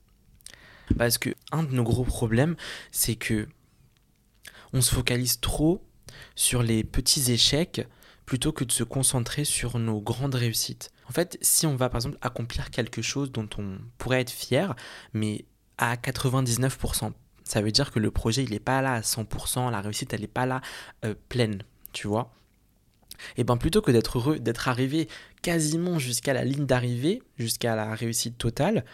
Parce 0.98 1.18
que 1.18 1.30
un 1.52 1.64
de 1.64 1.74
nos 1.74 1.84
gros 1.84 2.06
problèmes, 2.06 2.56
c'est 2.92 3.16
que 3.16 3.48
on 4.74 4.82
se 4.82 4.94
focalise 4.94 5.42
trop 5.42 5.86
sur 6.36 6.64
les 6.64 6.84
petits 6.84 7.32
échecs 7.32 7.86
plutôt 8.26 8.52
que 8.52 8.64
de 8.64 8.72
se 8.72 8.84
concentrer 8.84 9.44
sur 9.46 9.80
nos 9.80 10.02
grandes 10.02 10.36
réussites. 10.36 10.92
En 11.10 11.12
fait, 11.12 11.38
si 11.42 11.66
on 11.66 11.76
va 11.76 11.90
par 11.90 11.98
exemple 11.98 12.18
accomplir 12.22 12.70
quelque 12.70 13.02
chose 13.02 13.32
dont 13.32 13.50
on 13.58 13.80
pourrait 13.98 14.22
être 14.22 14.32
fier, 14.32 14.76
mais 15.14 15.46
à 15.78 15.96
99%, 15.96 17.12
ça 17.44 17.62
veut 17.62 17.72
dire 17.72 17.92
que 17.92 18.00
le 18.00 18.12
projet 18.12 18.44
il 18.44 18.52
n'est 18.52 18.60
pas 18.60 18.82
là 18.82 18.94
à 18.94 19.02
100%, 19.02 19.72
la 19.72 19.82
réussite 19.82 20.14
elle 20.14 20.22
n'est 20.22 20.28
pas 20.28 20.46
là 20.46 20.62
euh, 21.04 21.16
pleine, 21.30 21.64
tu 21.92 22.08
vois. 22.08 22.34
Et 23.38 23.44
bien 23.44 23.58
plutôt 23.58 23.82
que 23.82 23.92
d'être 23.92 24.18
heureux, 24.18 24.40
d'être 24.40 24.68
arrivé 24.68 25.08
quasiment 25.42 26.00
jusqu'à 26.00 26.34
la 26.34 26.44
ligne 26.44 26.66
d'arrivée, 26.66 27.22
jusqu'à 27.38 27.76
la 27.76 27.94
réussite 27.94 28.38
totale, 28.38 28.86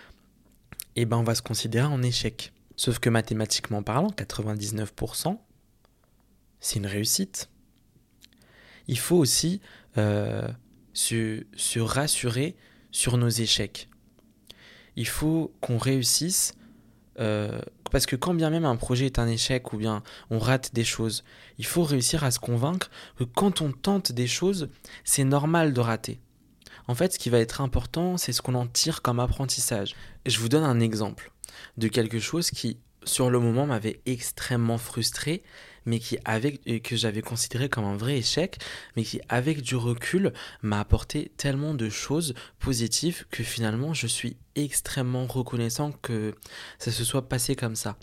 et 0.95 1.05
ben 1.05 1.17
on 1.17 1.23
va 1.23 1.35
se 1.35 1.41
considérer 1.41 1.85
en 1.85 2.01
échec. 2.01 2.51
Sauf 2.75 2.99
que 2.99 3.09
mathématiquement 3.09 3.83
parlant, 3.83 4.09
99%, 4.09 5.37
c'est 6.59 6.77
une 6.77 6.87
réussite 6.87 7.49
il 8.87 8.99
faut 8.99 9.17
aussi 9.17 9.61
euh, 9.97 10.47
se, 10.93 11.79
rassurer 11.79 12.55
sur 12.91 13.17
nos 13.17 13.29
échecs. 13.29 13.89
Il 14.95 15.07
faut 15.07 15.53
qu'on 15.61 15.77
réussisse, 15.77 16.55
euh, 17.19 17.61
parce 17.91 18.05
que 18.05 18.15
quand 18.15 18.33
bien 18.33 18.49
même 18.49 18.65
un 18.65 18.75
projet 18.75 19.05
est 19.05 19.19
un 19.19 19.27
échec 19.27 19.73
ou 19.73 19.77
bien 19.77 20.03
on 20.29 20.39
rate 20.39 20.73
des 20.73 20.83
choses, 20.83 21.23
il 21.57 21.65
faut 21.65 21.83
réussir 21.83 22.23
à 22.23 22.31
se 22.31 22.39
convaincre 22.39 22.89
que 23.17 23.23
quand 23.23 23.61
on 23.61 23.71
tente 23.71 24.11
des 24.11 24.27
choses, 24.27 24.69
c'est 25.03 25.23
normal 25.23 25.73
de 25.73 25.79
rater. 25.79 26.19
En 26.87 26.95
fait, 26.95 27.13
ce 27.13 27.19
qui 27.19 27.29
va 27.29 27.39
être 27.39 27.61
important, 27.61 28.17
c'est 28.17 28.31
ce 28.31 28.41
qu'on 28.41 28.55
en 28.55 28.65
tire 28.65 29.01
comme 29.01 29.19
apprentissage. 29.19 29.95
je 30.25 30.39
vous 30.39 30.49
donne 30.49 30.63
un 30.63 30.79
exemple 30.79 31.31
de 31.77 31.87
quelque 31.89 32.19
chose 32.19 32.49
qui, 32.49 32.77
sur 33.03 33.29
le 33.29 33.39
moment, 33.39 33.65
m'avait 33.65 34.01
extrêmement 34.05 34.77
frustré, 34.77 35.43
mais 35.87 35.97
qui 35.97 36.19
avec 36.25 36.61
que 36.83 36.95
j'avais 36.95 37.23
considéré 37.23 37.69
comme 37.69 37.85
un 37.85 37.97
vrai 37.97 38.17
échec, 38.17 38.59
mais 38.95 39.03
qui 39.03 39.19
avec 39.29 39.61
du 39.61 39.75
recul 39.75 40.33
m'a 40.61 40.79
apporté 40.79 41.31
tellement 41.37 41.73
de 41.73 41.89
choses 41.89 42.35
positives 42.59 43.25
que 43.31 43.43
finalement 43.43 43.95
je 43.95 44.05
suis 44.05 44.37
extrêmement 44.55 45.25
reconnaissant 45.25 45.91
que 45.91 46.35
ça 46.77 46.91
se 46.91 47.03
soit 47.03 47.27
passé 47.27 47.55
comme 47.55 47.75
ça 47.75 47.97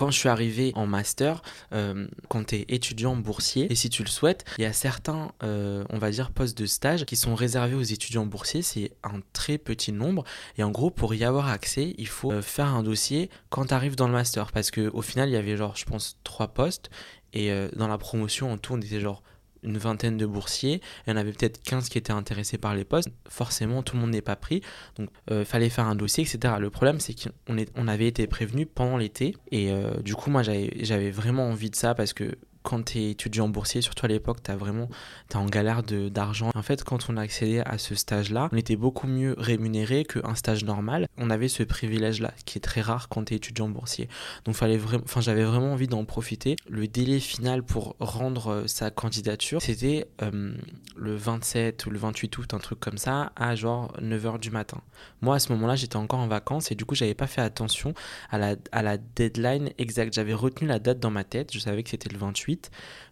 quand 0.00 0.10
je 0.10 0.18
suis 0.18 0.30
arrivé 0.30 0.72
en 0.76 0.86
master, 0.86 1.42
euh, 1.74 2.08
quand 2.30 2.46
tu 2.46 2.54
es 2.54 2.64
étudiant 2.68 3.16
boursier, 3.16 3.70
et 3.70 3.74
si 3.74 3.90
tu 3.90 4.02
le 4.02 4.08
souhaites, 4.08 4.46
il 4.56 4.62
y 4.62 4.64
a 4.64 4.72
certains, 4.72 5.30
euh, 5.42 5.84
on 5.90 5.98
va 5.98 6.10
dire, 6.10 6.30
postes 6.30 6.56
de 6.56 6.64
stage 6.64 7.04
qui 7.04 7.16
sont 7.16 7.34
réservés 7.34 7.74
aux 7.74 7.82
étudiants 7.82 8.24
boursiers. 8.24 8.62
C'est 8.62 8.92
un 9.04 9.20
très 9.34 9.58
petit 9.58 9.92
nombre. 9.92 10.24
Et 10.56 10.62
en 10.62 10.70
gros, 10.70 10.90
pour 10.90 11.12
y 11.12 11.22
avoir 11.22 11.48
accès, 11.48 11.94
il 11.98 12.08
faut 12.08 12.32
euh, 12.32 12.40
faire 12.40 12.68
un 12.68 12.82
dossier 12.82 13.28
quand 13.50 13.66
tu 13.66 13.74
arrives 13.74 13.94
dans 13.94 14.06
le 14.06 14.14
master. 14.14 14.52
Parce 14.52 14.70
qu'au 14.70 15.02
final, 15.02 15.28
il 15.28 15.32
y 15.32 15.36
avait 15.36 15.58
genre, 15.58 15.76
je 15.76 15.84
pense, 15.84 16.16
trois 16.24 16.48
postes. 16.48 16.88
Et 17.34 17.52
dans 17.76 17.86
la 17.86 17.96
promotion, 17.96 18.50
en 18.50 18.58
tout, 18.58 18.72
on 18.74 18.80
était 18.80 18.98
genre 18.98 19.22
une 19.62 19.78
vingtaine 19.78 20.16
de 20.16 20.26
boursiers, 20.26 20.80
il 21.06 21.10
y 21.10 21.12
en 21.12 21.16
avait 21.16 21.32
peut-être 21.32 21.62
15 21.62 21.88
qui 21.88 21.98
étaient 21.98 22.12
intéressés 22.12 22.58
par 22.58 22.74
les 22.74 22.84
postes. 22.84 23.10
Forcément, 23.28 23.82
tout 23.82 23.96
le 23.96 24.02
monde 24.02 24.10
n'est 24.10 24.22
pas 24.22 24.36
pris, 24.36 24.62
donc 24.96 25.10
il 25.28 25.34
euh, 25.34 25.44
fallait 25.44 25.68
faire 25.68 25.86
un 25.86 25.94
dossier, 25.94 26.24
etc. 26.24 26.54
Le 26.58 26.70
problème, 26.70 27.00
c'est 27.00 27.14
qu'on 27.14 27.56
on 27.76 27.88
avait 27.88 28.06
été 28.06 28.26
prévenu 28.26 28.66
pendant 28.66 28.96
l'été, 28.96 29.36
et 29.50 29.70
euh, 29.70 30.00
du 30.02 30.14
coup, 30.14 30.30
moi, 30.30 30.42
j'avais 30.42 31.10
vraiment 31.10 31.48
envie 31.48 31.70
de 31.70 31.76
ça 31.76 31.94
parce 31.94 32.12
que 32.12 32.36
quand 32.62 32.84
tu 32.90 32.98
es 32.98 33.10
étudiant 33.10 33.48
boursier, 33.48 33.80
surtout 33.80 34.06
à 34.06 34.08
l'époque, 34.08 34.42
tu 34.42 34.52
vraiment 34.52 34.88
es 35.30 35.36
en 35.36 35.46
galère 35.46 35.82
d'argent. 35.82 36.50
En 36.54 36.62
fait, 36.62 36.84
quand 36.84 37.08
on 37.08 37.16
a 37.16 37.22
accédé 37.22 37.60
à 37.60 37.78
ce 37.78 37.94
stage-là, 37.94 38.48
on 38.52 38.56
était 38.56 38.76
beaucoup 38.76 39.06
mieux 39.06 39.34
rémunéré 39.38 40.04
qu'un 40.04 40.34
stage 40.34 40.64
normal. 40.64 41.08
On 41.16 41.30
avait 41.30 41.48
ce 41.48 41.62
privilège-là, 41.62 42.32
qui 42.44 42.58
est 42.58 42.60
très 42.60 42.80
rare 42.80 43.08
quand 43.08 43.24
tu 43.24 43.34
es 43.34 43.36
étudiant 43.36 43.68
boursier. 43.68 44.08
Donc 44.44 44.56
vraiment, 44.56 45.04
j'avais 45.18 45.44
vraiment 45.44 45.72
envie 45.72 45.88
d'en 45.88 46.04
profiter. 46.04 46.56
Le 46.68 46.86
délai 46.86 47.20
final 47.20 47.62
pour 47.62 47.96
rendre 47.98 48.48
euh, 48.48 48.66
sa 48.66 48.90
candidature, 48.90 49.62
c'était 49.62 50.06
euh, 50.22 50.54
le 50.96 51.16
27 51.16 51.86
ou 51.86 51.90
le 51.90 51.98
28 51.98 52.38
août, 52.38 52.54
un 52.54 52.58
truc 52.58 52.80
comme 52.80 52.98
ça, 52.98 53.32
à 53.36 53.54
genre 53.54 53.92
9h 54.00 54.38
du 54.38 54.50
matin. 54.50 54.80
Moi, 55.22 55.36
à 55.36 55.38
ce 55.38 55.52
moment-là, 55.52 55.76
j'étais 55.76 55.96
encore 55.96 56.20
en 56.20 56.28
vacances 56.28 56.70
et 56.70 56.74
du 56.74 56.84
coup, 56.84 56.94
j'avais 56.94 57.14
pas 57.14 57.26
fait 57.26 57.40
attention 57.40 57.94
à 58.30 58.38
la, 58.38 58.56
à 58.72 58.82
la 58.82 58.98
deadline 58.98 59.70
exacte. 59.78 60.14
J'avais 60.14 60.34
retenu 60.34 60.68
la 60.68 60.78
date 60.78 61.00
dans 61.00 61.10
ma 61.10 61.24
tête, 61.24 61.52
je 61.52 61.58
savais 61.58 61.82
que 61.82 61.90
c'était 61.90 62.10
le 62.10 62.18
28 62.18 62.49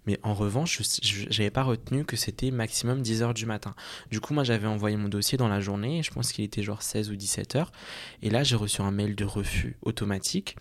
mais 0.07 0.18
en 0.22 0.35
revanche, 0.35 0.81
je 1.03 1.24
n'avais 1.27 1.51
pas 1.51 1.62
retenu 1.62 2.05
que 2.05 2.16
c'était 2.16 2.51
maximum 2.51 3.03
10 3.03 3.22
heures 3.22 3.35
du 3.35 3.46
matin. 3.46 3.74
Du 4.11 4.20
coup, 4.20 4.35
moi, 4.35 4.44
j'avais 4.44 4.66
envoyé 4.66 4.96
mon 4.96 5.09
dossier 5.09 5.37
dans 5.37 5.48
la 5.48 5.61
journée, 5.61 6.03
je 6.03 6.11
pense 6.11 6.33
qu'il 6.33 6.44
était 6.44 6.62
genre 6.62 6.83
16 6.83 7.11
ou 7.11 7.16
17 7.16 7.57
heures. 7.57 7.72
Et 8.22 8.31
là, 8.31 8.42
j'ai 8.42 8.57
reçu 8.57 8.81
un 8.81 8.90
mail 8.90 9.14
de 9.14 9.24
refus 9.24 9.77
automatique. 9.83 10.57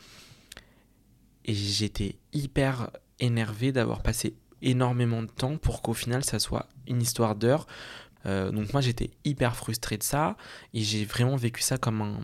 Et 1.45 1.53
j'étais 1.53 2.17
hyper 2.33 2.91
énervé 3.19 3.71
d'avoir 3.71 4.03
passé 4.03 4.35
énormément 4.61 5.21
de 5.21 5.31
temps 5.31 5.57
pour 5.57 5.81
qu'au 5.81 5.93
final, 5.93 6.23
ça 6.23 6.39
soit 6.39 6.67
une 6.87 7.01
histoire 7.01 7.35
d'heures. 7.35 7.67
Euh, 8.25 8.51
donc 8.51 8.73
moi, 8.73 8.81
j'étais 8.81 9.11
hyper 9.23 9.55
frustré 9.55 9.97
de 9.97 10.03
ça. 10.03 10.35
Et 10.73 10.81
j'ai 10.81 11.05
vraiment 11.05 11.35
vécu 11.35 11.61
ça 11.61 11.77
comme 11.77 12.01
un, 12.01 12.19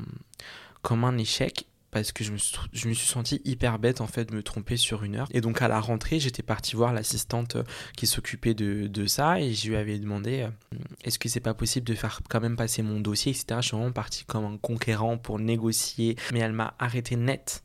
comme 0.82 1.06
un 1.06 1.18
échec 1.18 1.68
parce 1.94 2.12
que 2.12 2.24
je 2.24 2.32
me, 2.32 2.38
suis, 2.38 2.96
senti 2.96 3.40
hyper 3.46 3.78
bête 3.78 4.02
en 4.02 4.08
fait 4.08 4.26
de 4.26 4.36
me 4.36 4.42
tromper 4.42 4.78
sur 4.78 5.04
une 5.04 5.16
heure. 5.16 5.28
Et 5.32 5.42
donc 5.42 5.62
à 5.62 5.68
la 5.68 5.80
rentrée, 5.80 6.20
j'étais 6.20 6.42
parti 6.42 6.76
voir 6.76 6.92
l'assistante 6.92 7.58
euh, 7.58 7.64
qui 7.96 8.08
s'occupait 8.08 8.56
de, 8.56 8.88
de, 8.88 9.06
ça 9.06 9.40
et 9.40 9.54
je 9.54 9.70
lui 9.70 9.76
avais 9.76 10.00
demandé 10.00 10.42
euh, 10.42 10.78
est-ce 11.04 11.20
que 11.20 11.30
c'est 11.30 11.40
pas 11.40 11.54
possible 11.54 11.86
de 11.86 11.94
faire 11.94 12.22
quand 12.30 12.42
même 12.42 12.56
passer 12.56 12.82
mon 12.82 13.00
dossier, 13.00 13.32
etc. 13.32 13.60
Je 13.62 13.68
suis 13.68 13.78
vraiment 13.78 13.92
parti 13.92 14.26
comme 14.26 14.44
un 14.44 14.58
conquérant 14.58 15.20
pour 15.20 15.38
négocier, 15.38 16.16
mais 16.34 16.40
elle 16.40 16.54
m'a 16.54 16.74
arrêté 16.80 17.16
net. 17.16 17.64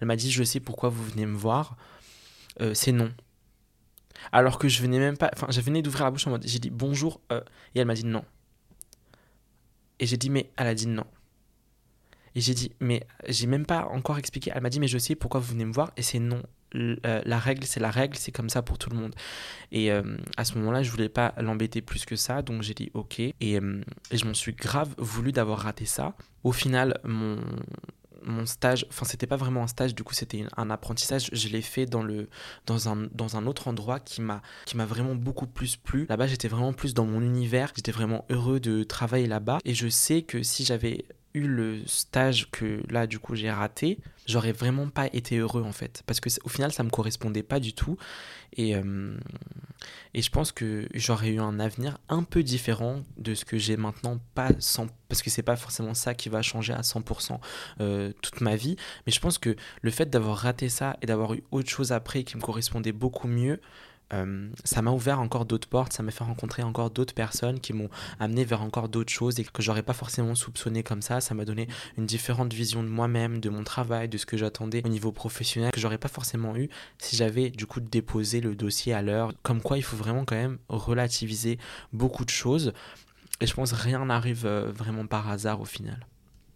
Elle 0.00 0.08
m'a 0.08 0.16
dit 0.16 0.30
je 0.30 0.44
sais 0.44 0.60
pourquoi 0.60 0.90
vous 0.90 1.02
venez 1.02 1.24
me 1.24 1.36
voir, 1.36 1.78
euh, 2.60 2.74
c'est 2.74 2.92
non. 2.92 3.10
Alors 4.30 4.58
que 4.58 4.68
je 4.68 4.82
venais 4.82 4.98
même 4.98 5.16
pas, 5.16 5.30
enfin 5.32 5.46
je 5.48 5.60
venais 5.62 5.80
d'ouvrir 5.80 6.04
la 6.04 6.10
bouche 6.10 6.26
en 6.26 6.30
mode 6.30 6.44
j'ai 6.46 6.58
dit 6.58 6.70
bonjour 6.70 7.20
et 7.30 7.80
elle 7.80 7.86
m'a 7.86 7.94
dit 7.94 8.04
non. 8.04 8.24
Et 10.00 10.06
j'ai 10.06 10.18
dit 10.18 10.28
mais 10.28 10.50
elle 10.56 10.66
a 10.66 10.74
dit 10.74 10.86
non. 10.86 11.06
Et 12.34 12.40
j'ai 12.40 12.54
dit, 12.54 12.72
mais 12.80 13.06
j'ai 13.28 13.46
même 13.46 13.66
pas 13.66 13.86
encore 13.86 14.18
expliqué. 14.18 14.52
Elle 14.54 14.62
m'a 14.62 14.70
dit, 14.70 14.80
mais 14.80 14.88
je 14.88 14.98
sais 14.98 15.14
pourquoi 15.14 15.40
vous 15.40 15.52
venez 15.52 15.64
me 15.64 15.72
voir. 15.72 15.92
Et 15.96 16.02
c'est 16.02 16.18
non. 16.18 16.42
Euh, 16.74 16.96
la 17.24 17.38
règle, 17.38 17.64
c'est 17.64 17.80
la 17.80 17.90
règle, 17.90 18.16
c'est 18.16 18.32
comme 18.32 18.48
ça 18.48 18.62
pour 18.62 18.78
tout 18.78 18.90
le 18.90 18.96
monde. 18.96 19.14
Et 19.72 19.92
euh, 19.92 20.16
à 20.36 20.44
ce 20.44 20.56
moment-là, 20.58 20.82
je 20.82 20.90
voulais 20.90 21.10
pas 21.10 21.34
l'embêter 21.36 21.82
plus 21.82 22.04
que 22.06 22.16
ça, 22.16 22.42
donc 22.42 22.62
j'ai 22.62 22.74
dit 22.74 22.90
ok. 22.94 23.20
Et, 23.20 23.34
euh, 23.42 23.82
et 24.10 24.16
je 24.16 24.24
m'en 24.24 24.34
suis 24.34 24.54
grave 24.54 24.94
voulu 24.96 25.32
d'avoir 25.32 25.60
raté 25.60 25.84
ça. 25.84 26.14
Au 26.44 26.52
final, 26.52 26.98
mon, 27.04 27.38
mon 28.24 28.46
stage, 28.46 28.86
enfin 28.88 29.04
c'était 29.04 29.26
pas 29.26 29.36
vraiment 29.36 29.62
un 29.62 29.66
stage, 29.66 29.94
du 29.94 30.02
coup 30.02 30.14
c'était 30.14 30.44
un 30.56 30.70
apprentissage, 30.70 31.28
je 31.32 31.48
l'ai 31.48 31.62
fait 31.62 31.86
dans, 31.86 32.02
le, 32.02 32.28
dans, 32.66 32.88
un, 32.88 33.08
dans 33.12 33.36
un 33.36 33.46
autre 33.46 33.68
endroit 33.68 34.00
qui 34.00 34.22
m'a 34.22 34.40
vraiment 34.74 35.14
beaucoup 35.14 35.46
plus 35.46 35.76
plu. 35.76 36.06
Là-bas 36.08 36.26
j'étais 36.26 36.48
vraiment 36.48 36.72
plus 36.72 36.94
dans 36.94 37.06
mon 37.06 37.20
univers, 37.20 37.72
j'étais 37.76 37.92
vraiment 37.92 38.24
heureux 38.30 38.60
de 38.60 38.82
travailler 38.84 39.26
là-bas 39.26 39.58
et 39.64 39.74
je 39.74 39.88
sais 39.88 40.22
que 40.22 40.42
si 40.42 40.64
j'avais 40.64 41.04
eu 41.34 41.46
le 41.46 41.86
stage 41.86 42.50
que 42.50 42.82
là 42.90 43.06
du 43.06 43.18
coup 43.18 43.34
j'ai 43.34 43.50
raté, 43.50 43.98
j'aurais 44.26 44.52
vraiment 44.52 44.88
pas 44.88 45.06
été 45.12 45.38
heureux 45.38 45.62
en 45.62 45.72
fait. 45.72 46.02
Parce 46.06 46.20
que 46.20 46.28
au 46.44 46.48
final 46.48 46.72
ça 46.72 46.82
me 46.82 46.90
correspondait 46.90 47.42
pas 47.42 47.60
du 47.60 47.72
tout. 47.72 47.96
Et 48.54 48.76
euh, 48.76 49.16
et 50.14 50.22
je 50.22 50.30
pense 50.30 50.52
que 50.52 50.88
j'aurais 50.94 51.30
eu 51.30 51.40
un 51.40 51.58
avenir 51.58 51.98
un 52.08 52.22
peu 52.22 52.42
différent 52.42 53.02
de 53.16 53.34
ce 53.34 53.44
que 53.44 53.58
j'ai 53.58 53.76
maintenant 53.76 54.20
pas 54.34 54.50
sans 54.58 54.86
parce 55.08 55.22
que 55.22 55.30
c'est 55.30 55.42
pas 55.42 55.56
forcément 55.56 55.94
ça 55.94 56.14
qui 56.14 56.28
va 56.28 56.42
changer 56.42 56.72
à 56.72 56.80
100% 56.80 57.38
euh, 57.80 58.12
toute 58.22 58.40
ma 58.40 58.56
vie. 58.56 58.76
Mais 59.06 59.12
je 59.12 59.20
pense 59.20 59.38
que 59.38 59.56
le 59.80 59.90
fait 59.90 60.08
d'avoir 60.10 60.38
raté 60.38 60.68
ça 60.68 60.96
et 61.02 61.06
d'avoir 61.06 61.34
eu 61.34 61.42
autre 61.50 61.68
chose 61.68 61.92
après 61.92 62.24
qui 62.24 62.36
me 62.36 62.42
correspondait 62.42 62.92
beaucoup 62.92 63.28
mieux 63.28 63.60
euh, 64.12 64.48
ça 64.64 64.82
m'a 64.82 64.90
ouvert 64.90 65.20
encore 65.20 65.44
d'autres 65.44 65.68
portes, 65.68 65.92
ça 65.92 66.02
m'a 66.02 66.10
fait 66.10 66.24
rencontrer 66.24 66.62
encore 66.62 66.90
d'autres 66.90 67.14
personnes 67.14 67.60
qui 67.60 67.72
m'ont 67.72 67.88
amené 68.20 68.44
vers 68.44 68.62
encore 68.62 68.88
d'autres 68.88 69.12
choses 69.12 69.40
et 69.40 69.44
que 69.44 69.62
j'aurais 69.62 69.82
pas 69.82 69.92
forcément 69.92 70.34
soupçonné 70.34 70.82
comme 70.82 71.02
ça. 71.02 71.20
Ça 71.20 71.34
m'a 71.34 71.44
donné 71.44 71.68
une 71.96 72.06
différente 72.06 72.52
vision 72.52 72.82
de 72.82 72.88
moi-même, 72.88 73.40
de 73.40 73.50
mon 73.50 73.64
travail, 73.64 74.08
de 74.08 74.18
ce 74.18 74.26
que 74.26 74.36
j'attendais 74.36 74.82
au 74.84 74.88
niveau 74.88 75.12
professionnel 75.12 75.70
que 75.72 75.80
j'aurais 75.80 75.98
pas 75.98 76.08
forcément 76.08 76.56
eu 76.56 76.68
si 76.98 77.16
j'avais 77.16 77.50
du 77.50 77.66
coup 77.66 77.80
déposé 77.80 78.40
le 78.40 78.54
dossier 78.54 78.92
à 78.92 79.02
l'heure. 79.02 79.32
Comme 79.42 79.60
quoi, 79.60 79.78
il 79.78 79.82
faut 79.82 79.96
vraiment 79.96 80.24
quand 80.24 80.36
même 80.36 80.58
relativiser 80.68 81.58
beaucoup 81.92 82.24
de 82.24 82.30
choses. 82.30 82.72
Et 83.40 83.46
je 83.46 83.54
pense 83.54 83.72
rien 83.72 84.04
n'arrive 84.04 84.46
euh, 84.46 84.70
vraiment 84.70 85.06
par 85.06 85.28
hasard 85.28 85.60
au 85.60 85.64
final. 85.64 86.06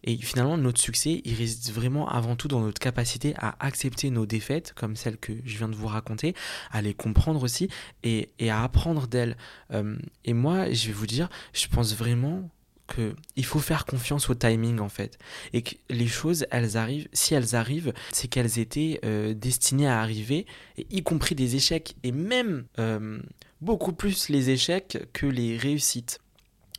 Et 0.05 0.17
finalement, 0.17 0.57
notre 0.57 0.81
succès, 0.81 1.21
il 1.25 1.35
réside 1.35 1.73
vraiment 1.73 2.09
avant 2.09 2.37
tout 2.37 2.49
dans 2.49 2.61
notre 2.61 2.79
capacité 2.79 3.35
à 3.39 3.57
accepter 3.65 4.11
nos 4.11 4.27
défaites, 4.27 4.73
comme 4.75 4.97
celles 4.97 5.19
que 5.19 5.33
je 5.45 5.59
viens 5.59 5.69
de 5.69 5.75
vous 5.75 5.89
raconter, 5.89 6.35
à 6.71 6.83
les 6.83 6.95
comprendre 6.95 7.43
aussi 7.43 7.69
et, 8.03 8.31
à 8.49 8.63
apprendre 8.63 9.07
d'elles. 9.07 9.37
Euh, 9.73 9.97
et 10.25 10.33
moi, 10.33 10.71
je 10.73 10.89
vais 10.89 10.93
vous 10.93 11.07
dire, 11.07 11.29
je 11.53 11.67
pense 11.67 11.95
vraiment 11.95 12.49
qu'il 12.95 13.45
faut 13.45 13.59
faire 13.59 13.85
confiance 13.85 14.31
au 14.31 14.35
timing 14.35 14.79
en 14.79 14.89
fait 14.89 15.19
et 15.53 15.63
que 15.63 15.75
les 15.91 16.07
choses 16.07 16.47
elles 16.53 16.77
arrivent 16.77 17.09
si 17.13 17.35
elles 17.35 17.57
arrivent 17.57 17.93
c'est 18.13 18.29
qu'elles 18.29 18.61
étaient 18.61 19.01
euh, 19.05 19.35
destinées 19.35 19.89
à 19.89 20.01
arriver 20.01 20.47
y 20.77 21.03
compris 21.03 21.35
des 21.35 21.57
échecs 21.57 21.97
et 22.05 22.13
même 22.13 22.65
euh, 22.79 23.21
beaucoup 23.61 23.93
plus 23.93 24.29
les 24.29 24.51
échecs 24.51 24.99
que 25.13 25.27
les 25.27 25.57
réussites 25.57 26.21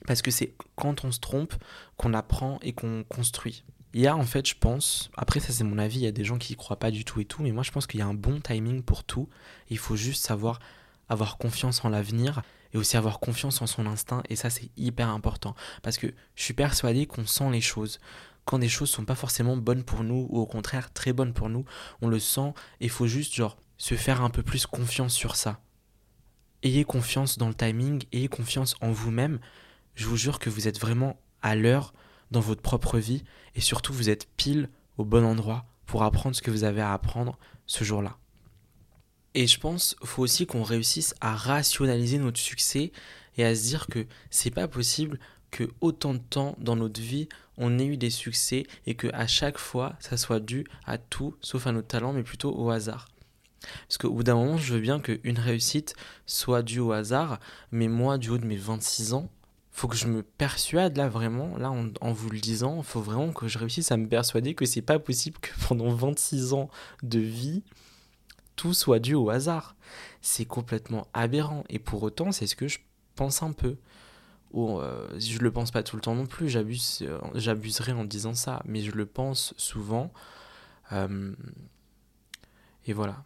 parce 0.08 0.24
que 0.24 0.32
c'est 0.32 0.56
quand 0.76 1.06
on 1.06 1.12
se 1.12 1.20
trompe 1.20 1.54
qu'on 1.98 2.16
apprend 2.16 2.58
et 2.64 2.74
qu'on 2.74 3.04
construit. 3.08 3.64
Il 3.94 4.02
y 4.02 4.08
a 4.08 4.16
en 4.16 4.24
fait, 4.24 4.48
je 4.48 4.56
pense, 4.60 5.12
après 5.16 5.40
ça 5.40 5.54
c'est 5.54 5.64
mon 5.64 5.78
avis, 5.78 6.00
il 6.00 6.04
y 6.04 6.08
a 6.08 6.12
des 6.12 6.24
gens 6.24 6.38
qui 6.38 6.54
y 6.54 6.56
croient 6.56 6.80
pas 6.80 6.92
du 6.92 7.06
tout 7.06 7.20
et 7.20 7.26
tout, 7.26 7.44
mais 7.44 7.52
moi 7.52 7.62
je 7.62 7.72
pense 7.72 7.86
qu'il 7.86 8.00
y 8.00 8.04
a 8.04 8.08
un 8.08 8.14
bon 8.14 8.40
timing 8.40 8.82
pour 8.82 9.04
tout. 9.04 9.30
Il 9.70 9.78
faut 9.78 9.96
juste 9.96 10.26
savoir 10.26 10.60
avoir 11.10 11.38
confiance 11.38 11.86
en 11.86 11.90
l'avenir 11.90 12.42
et 12.74 12.78
aussi 12.78 12.98
avoir 12.98 13.20
confiance 13.20 13.62
en 13.62 13.68
son 13.68 13.86
instinct 13.86 14.24
et 14.30 14.36
ça 14.36 14.50
c'est 14.50 14.70
hyper 14.76 15.10
important 15.10 15.56
parce 15.84 15.98
que 15.98 16.08
je 16.36 16.44
suis 16.44 16.54
persuadé 16.54 17.06
qu'on 17.06 17.26
sent 17.26 17.50
les 17.52 17.62
choses. 17.62 18.00
Quand 18.46 18.60
des 18.60 18.70
choses 18.70 18.90
sont 18.90 19.06
pas 19.06 19.16
forcément 19.16 19.58
bonnes 19.58 19.84
pour 19.84 20.04
nous 20.04 20.28
ou 20.30 20.40
au 20.40 20.46
contraire 20.46 20.92
très 20.94 21.12
bonnes 21.12 21.34
pour 21.34 21.50
nous, 21.50 21.66
on 22.02 22.08
le 22.08 22.20
sent 22.20 22.54
et 22.80 22.86
il 22.86 22.90
faut 22.90 23.08
juste 23.08 23.36
genre 23.36 23.58
se 23.78 23.96
faire 23.96 24.22
un 24.22 24.30
peu 24.30 24.42
plus 24.42 24.66
confiance 24.66 25.14
sur 25.14 25.36
ça. 25.36 25.60
Ayez 26.64 26.86
confiance 26.86 27.38
dans 27.38 27.50
le 27.50 27.54
timing, 27.54 28.04
ayez 28.14 28.30
confiance 28.30 28.76
en 28.82 28.92
vous-même 28.92 29.40
je 29.98 30.06
vous 30.06 30.16
jure 30.16 30.38
que 30.38 30.50
vous 30.50 30.68
êtes 30.68 30.80
vraiment 30.80 31.20
à 31.42 31.56
l'heure 31.56 31.94
dans 32.30 32.40
votre 32.40 32.62
propre 32.62 33.00
vie 33.00 33.24
et 33.56 33.62
surtout 33.62 33.94
vous 33.94 34.10
êtes 34.10 34.30
pile 34.38 34.70
au 34.98 35.04
bon 35.04 35.26
endroit 35.26 35.66
pour 35.88 36.04
apprendre 36.04 36.36
ce 36.36 36.42
que 36.42 36.52
vous 36.52 36.64
avez 36.64 36.82
à 36.82 36.94
apprendre 36.94 37.40
ce 37.66 37.84
jour-là. 37.84 38.18
Et 39.34 39.48
je 39.48 39.60
pense 39.60 39.96
qu'il 39.96 40.08
faut 40.08 40.22
aussi 40.22 40.46
qu'on 40.46 40.62
réussisse 40.62 41.16
à 41.20 41.36
rationaliser 41.36 42.20
notre 42.20 42.40
succès 42.40 42.92
et 43.38 43.44
à 43.44 43.56
se 43.56 43.64
dire 43.64 43.88
que 43.88 44.06
c'est 44.30 44.52
pas 44.52 44.68
possible 44.68 45.20
que 45.50 45.64
autant 45.82 46.14
de 46.14 46.20
temps 46.20 46.56
dans 46.60 46.76
notre 46.76 47.02
vie 47.02 47.28
on 47.58 47.80
ait 47.80 47.86
eu 47.86 47.98
des 47.98 48.12
succès 48.12 48.68
et 48.86 48.94
que 48.94 49.08
à 49.14 49.26
chaque 49.26 49.58
fois 49.58 49.96
ça 50.00 50.16
soit 50.16 50.40
dû 50.40 50.66
à 50.86 51.00
tout 51.00 51.36
sauf 51.42 51.66
à 51.66 51.72
notre 51.72 51.88
talent 51.88 52.14
mais 52.14 52.24
plutôt 52.24 52.54
au 52.56 52.70
hasard. 52.70 53.08
Parce 53.88 53.98
qu'au 53.98 54.12
bout 54.12 54.24
d'un 54.24 54.36
moment, 54.36 54.58
je 54.58 54.76
veux 54.76 54.80
bien 54.80 55.00
qu'une 55.00 55.40
réussite 55.40 55.96
soit 56.28 56.62
due 56.62 56.80
au 56.80 56.92
hasard, 56.92 57.40
mais 57.72 57.88
moi, 57.88 58.20
du 58.20 58.30
haut 58.30 58.38
de 58.38 58.46
mes 58.46 58.56
26 58.56 59.14
ans, 59.14 59.30
faut 59.78 59.88
que 59.88 59.96
je 59.96 60.08
me 60.08 60.24
persuade 60.24 60.98
là 60.98 61.08
vraiment, 61.08 61.56
là 61.56 61.70
en, 61.70 62.12
vous 62.12 62.32
le 62.32 62.40
disant, 62.40 62.82
faut 62.82 63.00
vraiment 63.00 63.32
que 63.32 63.48
je 63.48 63.60
réussisse 63.60 63.92
à 63.92 63.98
me 63.98 64.08
persuader 64.08 64.56
que 64.56 64.66
c'est 64.66 64.82
pas 64.82 64.98
possible 64.98 65.38
que 65.40 65.52
pendant 65.68 65.90
26 65.90 66.54
ans 66.54 66.72
de 67.04 67.20
vie, 67.20 67.62
tout 68.56 68.74
soit 68.74 68.98
dû 68.98 69.14
au 69.14 69.30
hasard. 69.30 69.76
C'est 70.20 70.46
complètement 70.46 71.08
aberrant. 71.14 71.64
Et 71.70 71.78
pour 71.78 72.02
autant, 72.02 72.32
c'est 72.32 72.48
ce 72.48 72.56
que 72.56 72.68
je 72.68 72.80
pense 73.14 73.44
un 73.44 73.52
peu. 73.52 73.78
Ou 74.52 74.80
euh, 74.80 75.08
je 75.20 75.38
le 75.38 75.52
pense 75.52 75.70
pas 75.70 75.84
tout 75.84 75.96
le 75.96 76.02
temps 76.02 76.16
non 76.16 76.26
plus, 76.26 76.50
j'abuse, 76.50 77.04
euh, 77.04 77.20
j'abuserai 77.36 77.92
en 77.92 78.04
disant 78.04 78.34
ça, 78.34 78.64
mais 78.66 78.82
je 78.82 78.90
le 78.90 79.06
pense 79.06 79.54
souvent. 79.58 80.12
Euh, 80.92 81.36
et 82.88 82.94
voilà. 82.94 83.24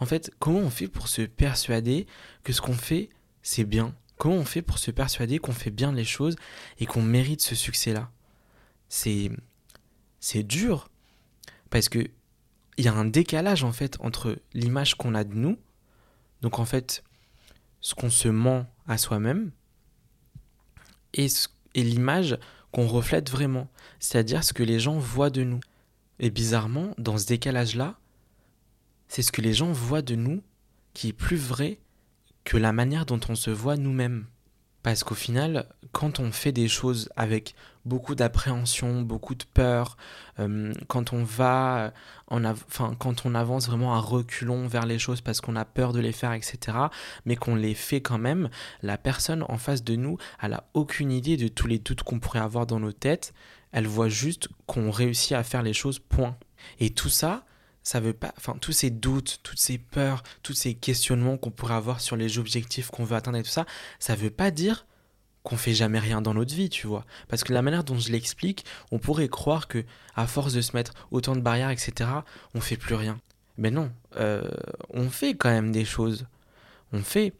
En 0.00 0.04
fait, 0.04 0.30
comment 0.38 0.58
on 0.58 0.70
fait 0.70 0.88
pour 0.88 1.08
se 1.08 1.22
persuader 1.22 2.06
que 2.44 2.52
ce 2.52 2.60
qu'on 2.60 2.74
fait, 2.74 3.08
c'est 3.40 3.64
bien? 3.64 3.94
Comment 4.18 4.34
on 4.34 4.44
fait 4.44 4.62
pour 4.62 4.78
se 4.78 4.90
persuader 4.90 5.38
qu'on 5.38 5.52
fait 5.52 5.70
bien 5.70 5.92
les 5.92 6.04
choses 6.04 6.36
et 6.78 6.86
qu'on 6.86 7.02
mérite 7.02 7.40
ce 7.40 7.54
succès-là? 7.54 8.10
C'est 8.88 9.30
c'est 10.20 10.42
dur 10.42 10.90
parce 11.70 11.88
que 11.88 12.10
il 12.76 12.84
y 12.84 12.88
a 12.88 12.94
un 12.94 13.04
décalage 13.04 13.64
en 13.64 13.72
fait 13.72 13.96
entre 14.00 14.38
l'image 14.54 14.96
qu'on 14.96 15.14
a 15.14 15.24
de 15.24 15.34
nous, 15.34 15.58
donc 16.42 16.58
en 16.58 16.64
fait 16.64 17.02
ce 17.80 17.94
qu'on 17.94 18.10
se 18.10 18.28
ment 18.28 18.66
à 18.86 18.98
soi-même, 18.98 19.52
et, 21.14 21.28
et 21.74 21.82
l'image 21.82 22.38
qu'on 22.72 22.86
reflète 22.86 23.30
vraiment, 23.30 23.68
c'est-à-dire 24.00 24.44
ce 24.44 24.52
que 24.52 24.62
les 24.62 24.80
gens 24.80 24.98
voient 24.98 25.30
de 25.30 25.42
nous. 25.42 25.60
Et 26.20 26.30
bizarrement, 26.30 26.94
dans 26.98 27.16
ce 27.16 27.26
décalage-là, 27.26 27.98
c'est 29.06 29.22
ce 29.22 29.32
que 29.32 29.40
les 29.40 29.54
gens 29.54 29.72
voient 29.72 30.02
de 30.02 30.16
nous 30.16 30.42
qui 30.92 31.08
est 31.08 31.12
plus 31.12 31.36
vrai 31.36 31.78
que 32.48 32.56
la 32.56 32.72
manière 32.72 33.04
dont 33.04 33.20
on 33.28 33.34
se 33.34 33.50
voit 33.50 33.76
nous-mêmes. 33.76 34.24
Parce 34.82 35.04
qu'au 35.04 35.14
final, 35.14 35.68
quand 35.92 36.18
on 36.18 36.32
fait 36.32 36.50
des 36.50 36.66
choses 36.66 37.10
avec 37.14 37.54
beaucoup 37.84 38.14
d'appréhension, 38.14 39.02
beaucoup 39.02 39.34
de 39.34 39.44
peur, 39.44 39.98
euh, 40.38 40.72
quand 40.86 41.12
on 41.12 41.24
va, 41.24 41.92
en 42.28 42.46
enfin, 42.46 42.96
quand 42.98 43.26
on 43.26 43.34
avance 43.34 43.66
vraiment 43.66 43.94
à 43.94 43.98
reculons 43.98 44.66
vers 44.66 44.86
les 44.86 44.98
choses 44.98 45.20
parce 45.20 45.42
qu'on 45.42 45.56
a 45.56 45.66
peur 45.66 45.92
de 45.92 46.00
les 46.00 46.12
faire, 46.12 46.32
etc., 46.32 46.78
mais 47.26 47.36
qu'on 47.36 47.54
les 47.54 47.74
fait 47.74 48.00
quand 48.00 48.16
même, 48.16 48.48
la 48.80 48.96
personne 48.96 49.44
en 49.46 49.58
face 49.58 49.84
de 49.84 49.96
nous, 49.96 50.16
elle 50.40 50.54
a 50.54 50.64
aucune 50.72 51.12
idée 51.12 51.36
de 51.36 51.48
tous 51.48 51.66
les 51.66 51.78
doutes 51.78 52.02
qu'on 52.02 52.18
pourrait 52.18 52.38
avoir 52.38 52.66
dans 52.66 52.80
nos 52.80 52.92
têtes. 52.92 53.34
Elle 53.72 53.86
voit 53.86 54.08
juste 54.08 54.48
qu'on 54.64 54.90
réussit 54.90 55.32
à 55.32 55.42
faire 55.42 55.62
les 55.62 55.74
choses, 55.74 55.98
point. 55.98 56.38
Et 56.80 56.88
tout 56.88 57.10
ça, 57.10 57.44
ça 57.88 58.00
veut 58.00 58.12
pas, 58.12 58.34
enfin, 58.36 58.54
tous 58.60 58.72
ces 58.72 58.90
doutes, 58.90 59.40
toutes 59.42 59.58
ces 59.58 59.78
peurs, 59.78 60.22
tous 60.42 60.52
ces 60.52 60.74
questionnements 60.74 61.38
qu'on 61.38 61.50
pourrait 61.50 61.72
avoir 61.72 62.02
sur 62.02 62.16
les 62.16 62.36
objectifs 62.36 62.90
qu'on 62.90 63.04
veut 63.04 63.16
atteindre 63.16 63.38
et 63.38 63.42
tout 63.42 63.48
ça, 63.48 63.64
ça 63.98 64.14
veut 64.14 64.28
pas 64.28 64.50
dire 64.50 64.84
qu'on 65.42 65.56
fait 65.56 65.72
jamais 65.72 65.98
rien 65.98 66.20
dans 66.20 66.34
notre 66.34 66.54
vie, 66.54 66.68
tu 66.68 66.86
vois. 66.86 67.06
Parce 67.28 67.44
que 67.44 67.54
la 67.54 67.62
manière 67.62 67.84
dont 67.84 67.98
je 67.98 68.12
l'explique, 68.12 68.66
on 68.92 68.98
pourrait 68.98 69.30
croire 69.30 69.68
que, 69.68 69.86
à 70.16 70.26
force 70.26 70.52
de 70.52 70.60
se 70.60 70.76
mettre 70.76 70.92
autant 71.10 71.34
de 71.34 71.40
barrières, 71.40 71.70
etc., 71.70 72.10
on 72.54 72.60
fait 72.60 72.76
plus 72.76 72.94
rien. 72.94 73.18
Mais 73.56 73.70
non, 73.70 73.90
euh, 74.16 74.46
on 74.90 75.08
fait 75.08 75.34
quand 75.34 75.48
même 75.48 75.72
des 75.72 75.86
choses. 75.86 76.26
On 76.92 77.02
fait. 77.02 77.32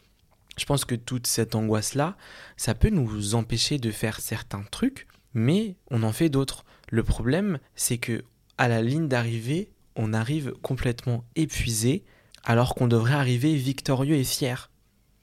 Je 0.57 0.65
pense 0.65 0.83
que 0.83 0.95
toute 0.95 1.27
cette 1.27 1.53
angoisse-là, 1.53 2.17
ça 2.57 2.73
peut 2.73 2.89
nous 2.89 3.35
empêcher 3.35 3.77
de 3.77 3.91
faire 3.91 4.19
certains 4.19 4.63
trucs, 4.71 5.05
mais 5.35 5.75
on 5.91 6.01
en 6.01 6.11
fait 6.11 6.29
d'autres. 6.29 6.65
Le 6.89 7.03
problème, 7.03 7.59
c'est 7.75 7.99
que 7.99 8.23
à 8.57 8.67
la 8.67 8.81
ligne 8.81 9.07
d'arrivée, 9.07 9.69
on 10.01 10.13
arrive 10.13 10.53
complètement 10.61 11.25
épuisé 11.35 12.05
alors 12.45 12.73
qu'on 12.73 12.87
devrait 12.87 13.13
arriver 13.13 13.55
victorieux 13.55 14.15
et 14.15 14.23
fier. 14.23 14.71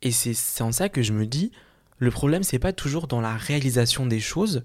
Et 0.03 0.13
c'est 0.13 0.63
en 0.63 0.71
ça 0.71 0.91
que 0.91 1.01
je 1.01 1.15
me 1.15 1.25
dis, 1.25 1.51
le 1.97 2.11
problème 2.11 2.43
c'est 2.43 2.59
pas 2.59 2.75
toujours 2.75 3.07
dans 3.07 3.23
la 3.23 3.35
réalisation 3.35 4.05
des 4.05 4.21
choses, 4.21 4.65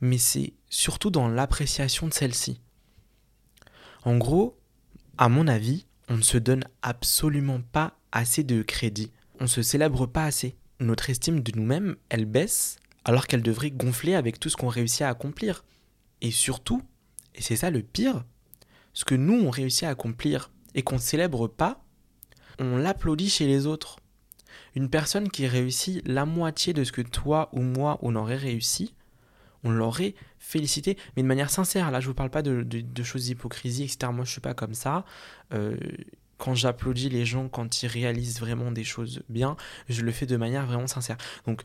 mais 0.00 0.16
c'est 0.16 0.54
surtout 0.70 1.10
dans 1.10 1.28
l'appréciation 1.28 2.08
de 2.08 2.14
celles-ci. 2.14 2.62
En 4.04 4.16
gros, 4.16 4.58
à 5.18 5.28
mon 5.28 5.46
avis, 5.46 5.86
on 6.08 6.16
ne 6.16 6.22
se 6.22 6.38
donne 6.38 6.64
absolument 6.80 7.60
pas 7.60 7.98
assez 8.12 8.44
de 8.44 8.62
crédit. 8.62 9.12
On 9.40 9.44
ne 9.44 9.48
se 9.48 9.60
célèbre 9.60 10.06
pas 10.06 10.24
assez. 10.24 10.56
Notre 10.80 11.10
estime 11.10 11.40
de 11.40 11.52
nous-mêmes, 11.54 11.96
elle 12.08 12.24
baisse 12.24 12.76
alors 13.04 13.26
qu'elle 13.26 13.42
devrait 13.42 13.70
gonfler 13.70 14.14
avec 14.14 14.40
tout 14.40 14.48
ce 14.48 14.56
qu'on 14.56 14.68
réussit 14.68 15.02
à 15.02 15.10
accomplir. 15.10 15.66
Et 16.22 16.30
surtout, 16.30 16.82
et 17.34 17.42
c'est 17.42 17.56
ça 17.56 17.70
le 17.70 17.82
pire, 17.82 18.24
ce 18.92 19.04
que 19.04 19.14
nous 19.14 19.40
on 19.40 19.50
réussit 19.50 19.84
à 19.84 19.90
accomplir 19.90 20.50
et 20.74 20.82
qu'on 20.82 20.96
ne 20.96 21.00
célèbre 21.00 21.48
pas, 21.48 21.84
on 22.58 22.76
l'applaudit 22.76 23.30
chez 23.30 23.46
les 23.46 23.66
autres. 23.66 23.96
Une 24.74 24.90
personne 24.90 25.30
qui 25.30 25.46
réussit 25.46 26.06
la 26.06 26.26
moitié 26.26 26.72
de 26.72 26.84
ce 26.84 26.92
que 26.92 27.02
toi 27.02 27.48
ou 27.52 27.60
moi 27.60 27.98
on 28.02 28.14
aurait 28.16 28.36
réussi, 28.36 28.94
on 29.64 29.70
l'aurait 29.70 30.14
félicité, 30.38 30.96
mais 31.16 31.22
de 31.22 31.28
manière 31.28 31.50
sincère. 31.50 31.90
Là, 31.90 32.00
je 32.00 32.06
vous 32.06 32.14
parle 32.14 32.30
pas 32.30 32.42
de, 32.42 33.02
choses 33.02 33.24
d'hypocrisie, 33.24 33.84
etc. 33.84 34.10
Moi, 34.12 34.24
je 34.24 34.30
suis 34.30 34.40
pas 34.40 34.54
comme 34.54 34.74
ça. 34.74 35.04
Euh, 35.52 35.76
quand 36.38 36.54
j'applaudis 36.54 37.10
les 37.10 37.26
gens 37.26 37.48
quand 37.48 37.82
ils 37.82 37.86
réalisent 37.86 38.40
vraiment 38.40 38.72
des 38.72 38.84
choses 38.84 39.22
bien, 39.28 39.56
je 39.88 40.02
le 40.02 40.10
fais 40.10 40.26
de 40.26 40.36
manière 40.36 40.66
vraiment 40.66 40.86
sincère. 40.86 41.18
Donc, 41.46 41.62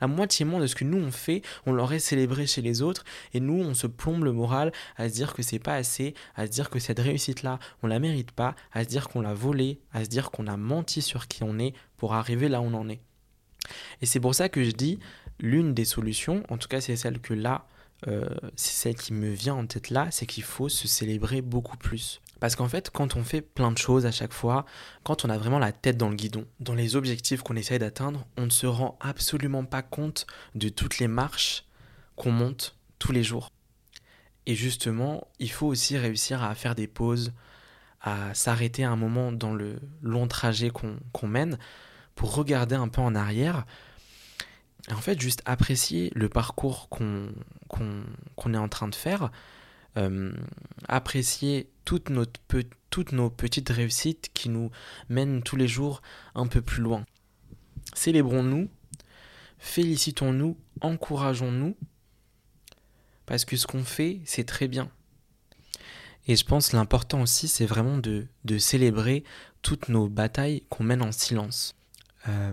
La 0.00 0.06
moitié 0.06 0.44
moins 0.44 0.60
de 0.60 0.66
ce 0.66 0.74
que 0.74 0.84
nous 0.84 0.98
on 0.98 1.10
fait, 1.10 1.42
on 1.66 1.72
l'aurait 1.72 1.98
célébré 1.98 2.46
chez 2.46 2.62
les 2.62 2.82
autres, 2.82 3.04
et 3.34 3.40
nous 3.40 3.60
on 3.62 3.74
se 3.74 3.86
plombe 3.86 4.24
le 4.24 4.32
moral 4.32 4.72
à 4.96 5.08
se 5.08 5.14
dire 5.14 5.34
que 5.34 5.42
c'est 5.42 5.58
pas 5.58 5.74
assez, 5.74 6.14
à 6.34 6.46
se 6.46 6.50
dire 6.50 6.70
que 6.70 6.78
cette 6.78 6.98
réussite-là, 6.98 7.58
on 7.82 7.86
la 7.86 7.98
mérite 7.98 8.32
pas, 8.32 8.54
à 8.72 8.84
se 8.84 8.88
dire 8.88 9.08
qu'on 9.08 9.20
l'a 9.20 9.34
volée, 9.34 9.80
à 9.92 10.04
se 10.04 10.08
dire 10.08 10.30
qu'on 10.30 10.46
a 10.46 10.56
menti 10.56 11.02
sur 11.02 11.28
qui 11.28 11.42
on 11.42 11.58
est 11.58 11.74
pour 11.96 12.14
arriver 12.14 12.48
là 12.48 12.60
où 12.60 12.64
on 12.64 12.74
en 12.74 12.88
est. 12.88 13.00
Et 14.00 14.06
c'est 14.06 14.20
pour 14.20 14.34
ça 14.34 14.48
que 14.48 14.64
je 14.64 14.70
dis, 14.70 14.98
l'une 15.40 15.74
des 15.74 15.84
solutions, 15.84 16.42
en 16.48 16.58
tout 16.58 16.68
cas 16.68 16.80
c'est 16.80 16.96
celle 16.96 17.20
que 17.20 17.34
là, 17.34 17.66
euh, 18.06 18.28
c'est 18.54 18.74
celle 18.74 18.94
qui 18.94 19.12
me 19.12 19.30
vient 19.30 19.54
en 19.54 19.66
tête 19.66 19.90
là, 19.90 20.08
c'est 20.10 20.26
qu'il 20.26 20.44
faut 20.44 20.68
se 20.68 20.86
célébrer 20.86 21.42
beaucoup 21.42 21.76
plus. 21.76 22.20
Parce 22.40 22.54
qu'en 22.54 22.68
fait, 22.68 22.90
quand 22.90 23.16
on 23.16 23.24
fait 23.24 23.40
plein 23.40 23.72
de 23.72 23.78
choses 23.78 24.06
à 24.06 24.12
chaque 24.12 24.32
fois, 24.32 24.64
quand 25.02 25.24
on 25.24 25.30
a 25.30 25.38
vraiment 25.38 25.58
la 25.58 25.72
tête 25.72 25.96
dans 25.96 26.08
le 26.08 26.16
guidon, 26.16 26.46
dans 26.60 26.74
les 26.74 26.94
objectifs 26.94 27.42
qu'on 27.42 27.56
essaye 27.56 27.78
d'atteindre, 27.78 28.26
on 28.36 28.46
ne 28.46 28.50
se 28.50 28.66
rend 28.66 28.96
absolument 29.00 29.64
pas 29.64 29.82
compte 29.82 30.26
de 30.54 30.68
toutes 30.68 30.98
les 30.98 31.08
marches 31.08 31.64
qu'on 32.16 32.30
monte 32.30 32.76
tous 32.98 33.12
les 33.12 33.24
jours. 33.24 33.52
Et 34.46 34.54
justement, 34.54 35.28
il 35.38 35.50
faut 35.50 35.66
aussi 35.66 35.98
réussir 35.98 36.42
à 36.42 36.54
faire 36.54 36.74
des 36.74 36.86
pauses, 36.86 37.32
à 38.00 38.32
s'arrêter 38.34 38.84
un 38.84 38.96
moment 38.96 39.32
dans 39.32 39.52
le 39.52 39.80
long 40.00 40.28
trajet 40.28 40.70
qu'on 40.70 41.26
mène 41.26 41.58
pour 42.14 42.34
regarder 42.34 42.74
un 42.74 42.88
peu 42.88 43.00
en 43.00 43.14
arrière. 43.14 43.66
Et 44.88 44.92
en 44.92 45.00
fait, 45.00 45.20
juste 45.20 45.42
apprécier 45.44 46.10
le 46.14 46.28
parcours 46.28 46.88
qu'on 46.88 48.54
est 48.54 48.56
en 48.56 48.68
train 48.68 48.88
de 48.88 48.94
faire, 48.94 49.30
euh, 49.96 50.32
apprécier 50.88 51.68
toutes, 51.88 52.12
toutes 52.90 53.12
nos 53.12 53.30
petites 53.30 53.70
réussites 53.70 54.28
qui 54.34 54.50
nous 54.50 54.70
mènent 55.08 55.42
tous 55.42 55.56
les 55.56 55.66
jours 55.66 56.02
un 56.34 56.46
peu 56.46 56.60
plus 56.60 56.82
loin. 56.82 57.06
Célébrons-nous, 57.94 58.68
félicitons-nous, 59.58 60.58
encourageons-nous, 60.82 61.78
parce 63.24 63.46
que 63.46 63.56
ce 63.56 63.66
qu'on 63.66 63.84
fait, 63.84 64.20
c'est 64.26 64.44
très 64.44 64.68
bien. 64.68 64.90
Et 66.26 66.36
je 66.36 66.44
pense 66.44 66.74
l'important 66.74 67.22
aussi, 67.22 67.48
c'est 67.48 67.64
vraiment 67.64 67.96
de, 67.96 68.26
de, 68.44 68.58
célébrer 68.58 69.24
toutes 69.62 69.88
nos 69.88 70.10
batailles 70.10 70.64
qu'on 70.68 70.84
mène 70.84 71.00
en 71.00 71.10
silence. 71.10 71.74
Euh, 72.28 72.52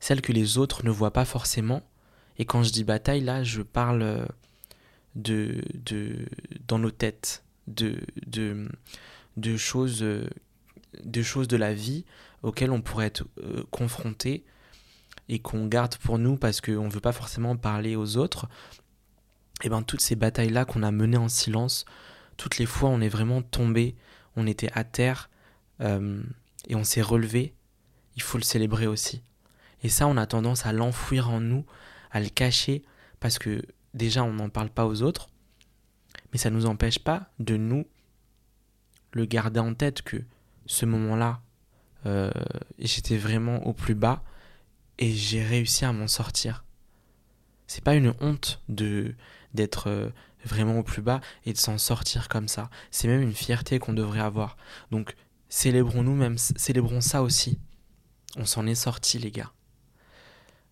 celles 0.00 0.20
que 0.20 0.32
les 0.32 0.58
autres 0.58 0.84
ne 0.84 0.90
voient 0.90 1.12
pas 1.12 1.24
forcément. 1.24 1.80
Et 2.38 2.44
quand 2.44 2.64
je 2.64 2.72
dis 2.72 2.82
bataille, 2.82 3.20
là, 3.20 3.44
je 3.44 3.62
parle 3.62 4.02
euh, 4.02 4.26
de, 5.14 5.62
de, 5.74 6.26
dans 6.66 6.80
nos 6.80 6.90
têtes, 6.90 7.44
de, 7.66 7.98
de, 8.26 9.56
choses, 9.56 10.00
de 10.00 11.22
choses 11.22 11.48
de 11.48 11.56
la 11.56 11.74
vie 11.74 12.04
auxquelles 12.42 12.70
on 12.70 12.80
pourrait 12.80 13.06
être 13.06 13.24
euh, 13.42 13.64
confronté 13.70 14.44
et 15.28 15.40
qu'on 15.40 15.66
garde 15.66 15.96
pour 15.96 16.18
nous 16.18 16.36
parce 16.36 16.60
qu'on 16.60 16.84
ne 16.84 16.90
veut 16.90 17.00
pas 17.00 17.12
forcément 17.12 17.56
parler 17.56 17.96
aux 17.96 18.16
autres. 18.16 18.48
Et 19.62 19.68
bien 19.68 19.82
toutes 19.82 20.00
ces 20.00 20.16
batailles-là 20.16 20.64
qu'on 20.64 20.82
a 20.82 20.90
menées 20.90 21.16
en 21.16 21.28
silence, 21.28 21.84
toutes 22.36 22.58
les 22.58 22.66
fois 22.66 22.90
on 22.90 23.00
est 23.00 23.08
vraiment 23.08 23.42
tombé, 23.42 23.96
on 24.36 24.46
était 24.46 24.70
à 24.74 24.84
terre 24.84 25.30
euh, 25.80 26.22
et 26.68 26.74
on 26.74 26.84
s'est 26.84 27.02
relevé, 27.02 27.54
il 28.16 28.22
faut 28.22 28.38
le 28.38 28.44
célébrer 28.44 28.86
aussi. 28.86 29.22
Et 29.82 29.88
ça, 29.88 30.06
on 30.06 30.16
a 30.16 30.26
tendance 30.26 30.66
à 30.66 30.72
l'enfouir 30.72 31.30
en 31.30 31.40
nous, 31.40 31.64
à 32.10 32.20
le 32.20 32.28
cacher, 32.28 32.82
parce 33.20 33.38
que 33.38 33.62
déjà 33.94 34.24
on 34.24 34.32
n'en 34.32 34.48
parle 34.48 34.70
pas 34.70 34.86
aux 34.86 35.02
autres, 35.02 35.28
mais 36.36 36.38
ça 36.38 36.50
ne 36.50 36.56
nous 36.56 36.66
empêche 36.66 36.98
pas 36.98 37.30
de 37.38 37.56
nous 37.56 37.86
le 39.12 39.24
garder 39.24 39.58
en 39.58 39.72
tête 39.72 40.02
que 40.02 40.18
ce 40.66 40.84
moment-là, 40.84 41.40
euh, 42.04 42.30
j'étais 42.78 43.16
vraiment 43.16 43.66
au 43.66 43.72
plus 43.72 43.94
bas 43.94 44.22
et 44.98 45.14
j'ai 45.14 45.42
réussi 45.42 45.86
à 45.86 45.94
m'en 45.94 46.08
sortir. 46.08 46.66
C'est 47.66 47.82
pas 47.82 47.94
une 47.94 48.12
honte 48.20 48.60
de 48.68 49.14
d'être 49.54 49.88
euh, 49.88 50.10
vraiment 50.44 50.80
au 50.80 50.82
plus 50.82 51.00
bas 51.00 51.22
et 51.46 51.54
de 51.54 51.58
s'en 51.58 51.78
sortir 51.78 52.28
comme 52.28 52.48
ça. 52.48 52.68
C'est 52.90 53.08
même 53.08 53.22
une 53.22 53.32
fierté 53.32 53.78
qu'on 53.78 53.94
devrait 53.94 54.20
avoir. 54.20 54.58
Donc 54.90 55.14
célébrons-nous 55.48 56.16
même, 56.16 56.36
célébrons 56.36 57.00
ça 57.00 57.22
aussi. 57.22 57.58
On 58.36 58.44
s'en 58.44 58.66
est 58.66 58.74
sorti 58.74 59.18
les 59.18 59.30
gars. 59.30 59.52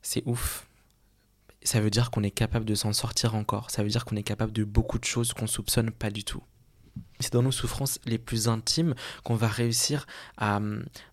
C'est 0.02 0.24
ouf 0.26 0.66
ça 1.64 1.80
veut 1.80 1.90
dire 1.90 2.10
qu'on 2.10 2.22
est 2.22 2.30
capable 2.30 2.66
de 2.66 2.74
s'en 2.74 2.92
sortir 2.92 3.34
encore. 3.34 3.70
Ça 3.70 3.82
veut 3.82 3.88
dire 3.88 4.04
qu'on 4.04 4.16
est 4.16 4.22
capable 4.22 4.52
de 4.52 4.64
beaucoup 4.64 4.98
de 4.98 5.04
choses 5.04 5.32
qu'on 5.32 5.46
soupçonne 5.46 5.90
pas 5.90 6.10
du 6.10 6.22
tout. 6.22 6.42
C'est 7.20 7.32
dans 7.32 7.42
nos 7.42 7.52
souffrances 7.52 7.98
les 8.04 8.18
plus 8.18 8.48
intimes 8.48 8.94
qu'on 9.24 9.34
va 9.34 9.48
réussir 9.48 10.06
à, 10.36 10.60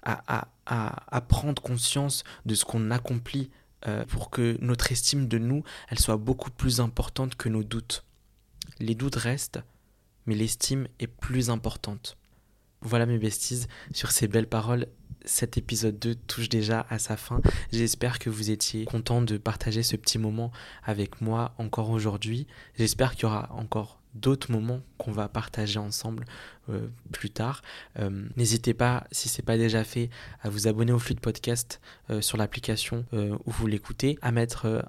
à, 0.04 0.46
à, 0.66 1.16
à, 1.16 1.22
prendre 1.22 1.62
conscience 1.62 2.24
de 2.46 2.54
ce 2.54 2.66
qu'on 2.66 2.92
accomplit 2.92 3.50
euh, 3.88 4.06
pour 4.06 4.30
que 4.30 4.58
notre 4.62 4.92
estime 4.92 5.28
de 5.28 5.38
nous, 5.38 5.64
elle 5.90 6.00
soit 6.00 6.18
beaucoup 6.18 6.52
plus 6.52 6.82
importante 6.82 7.36
que 7.36 7.50
nos 7.50 7.64
doutes. 7.64 8.04
Les 8.80 8.94
doutes 8.94 9.16
restent, 9.16 9.62
mais 10.26 10.36
l'estime 10.36 10.88
est 11.00 11.08
plus 11.08 11.50
importante. 11.50 12.18
Voilà 12.82 13.06
mes 13.06 13.18
besties, 13.18 13.68
sur 13.94 14.12
ces 14.12 14.28
belles 14.28 14.50
paroles, 14.50 14.88
cet 15.26 15.58
épisode 15.58 15.98
2 16.00 16.16
touche 16.16 16.50
déjà 16.50 16.86
à 16.90 17.00
sa 17.00 17.18
fin. 17.18 17.42
J'espère 17.72 18.20
que 18.20 18.30
vous 18.30 18.52
étiez 18.52 18.86
content 18.86 19.22
de 19.22 19.38
partager 19.38 19.84
ce 19.84 19.96
petit 19.96 20.18
moment 20.18 20.52
avec 20.84 21.22
moi 21.22 21.54
encore 21.58 21.90
aujourd'hui. 21.90 22.48
J'espère 22.78 23.16
qu'il 23.16 23.24
y 23.24 23.26
aura 23.26 23.50
encore 23.54 24.02
d'autres 24.14 24.52
moments 24.52 24.82
qu'on 24.98 25.12
va 25.12 25.30
partager 25.30 25.80
ensemble 25.80 26.26
euh, 26.70 26.88
plus 27.12 27.30
tard. 27.30 27.62
Euh, 28.00 28.28
n'hésitez 28.36 28.74
pas, 28.74 29.08
si 29.12 29.30
ce 29.30 29.42
n'est 29.42 29.46
pas 29.46 29.58
déjà 29.58 29.84
fait, 29.84 30.10
à 30.42 30.50
vous 30.50 30.68
abonner 30.68 30.92
au 30.92 31.00
flux 31.00 31.16
de 31.16 31.20
podcast 31.20 31.80
euh, 32.10 32.22
sur 32.22 32.38
l'application 32.38 33.06
où 33.14 33.52
vous 33.52 33.68
l'écoutez, 33.68 34.18
à 34.22 34.32
mettre 34.32 34.84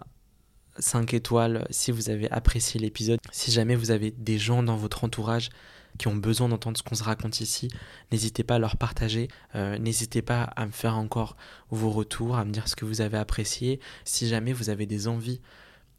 5 0.79 1.15
étoiles 1.15 1.67
si 1.71 1.93
vous 1.93 2.11
avez 2.11 2.31
apprécié 2.31 2.81
l'épisode. 2.81 3.21
Si 3.31 3.51
jamais 3.51 3.77
vous 3.77 3.91
avez 3.91 4.11
des 4.11 4.39
gens 4.39 4.63
dans 4.63 4.77
votre 4.77 5.05
entourage 5.05 5.51
qui 5.99 6.09
ont 6.09 6.17
besoin 6.17 6.49
d'entendre 6.49 6.79
ce 6.79 6.83
qu'on 6.83 6.95
se 6.95 7.03
raconte 7.03 7.41
ici, 7.41 7.69
n'hésitez 8.11 8.45
pas 8.45 8.57
à 8.57 8.59
leur 8.59 8.77
partager, 8.77 9.29
euh, 9.55 9.79
n'hésitez 9.79 10.23
pas 10.23 10.43
à 10.43 10.67
me 10.67 10.73
faire 10.73 10.97
encore 10.97 11.37
vos 11.71 11.91
retours, 11.91 12.37
à 12.37 12.45
me 12.45 12.51
dire 12.51 12.69
ce 12.69 12.77
que 12.77 12.85
vous 12.85 13.01
avez 13.01 13.19
apprécié. 13.19 13.81
Si 14.05 14.29
jamais 14.29 14.53
vous 14.53 14.71
avez 14.71 14.87
des 14.87 15.09
envies 15.09 15.41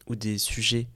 ou 0.08 0.16
des 0.16 0.38
sujets 0.38 0.88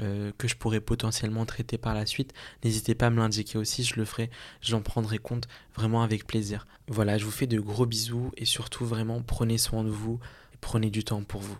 euh, 0.00 0.32
que 0.38 0.48
je 0.48 0.56
pourrais 0.56 0.80
potentiellement 0.80 1.46
traiter 1.46 1.78
par 1.78 1.94
la 1.94 2.06
suite, 2.06 2.32
n'hésitez 2.64 2.94
pas 2.94 3.06
à 3.06 3.10
me 3.10 3.18
l'indiquer 3.18 3.58
aussi, 3.58 3.84
je 3.84 3.96
le 3.96 4.04
ferai, 4.04 4.30
j'en 4.60 4.82
prendrai 4.82 5.18
compte 5.18 5.46
vraiment 5.74 6.02
avec 6.02 6.26
plaisir. 6.26 6.66
Voilà, 6.88 7.18
je 7.18 7.24
vous 7.24 7.30
fais 7.30 7.46
de 7.46 7.60
gros 7.60 7.86
bisous 7.86 8.32
et 8.36 8.44
surtout 8.44 8.84
vraiment 8.84 9.22
prenez 9.22 9.58
soin 9.58 9.84
de 9.84 9.90
vous 9.90 10.18
prenez 10.60 10.90
du 10.90 11.04
temps 11.04 11.22
pour 11.22 11.40
vous. 11.40 11.58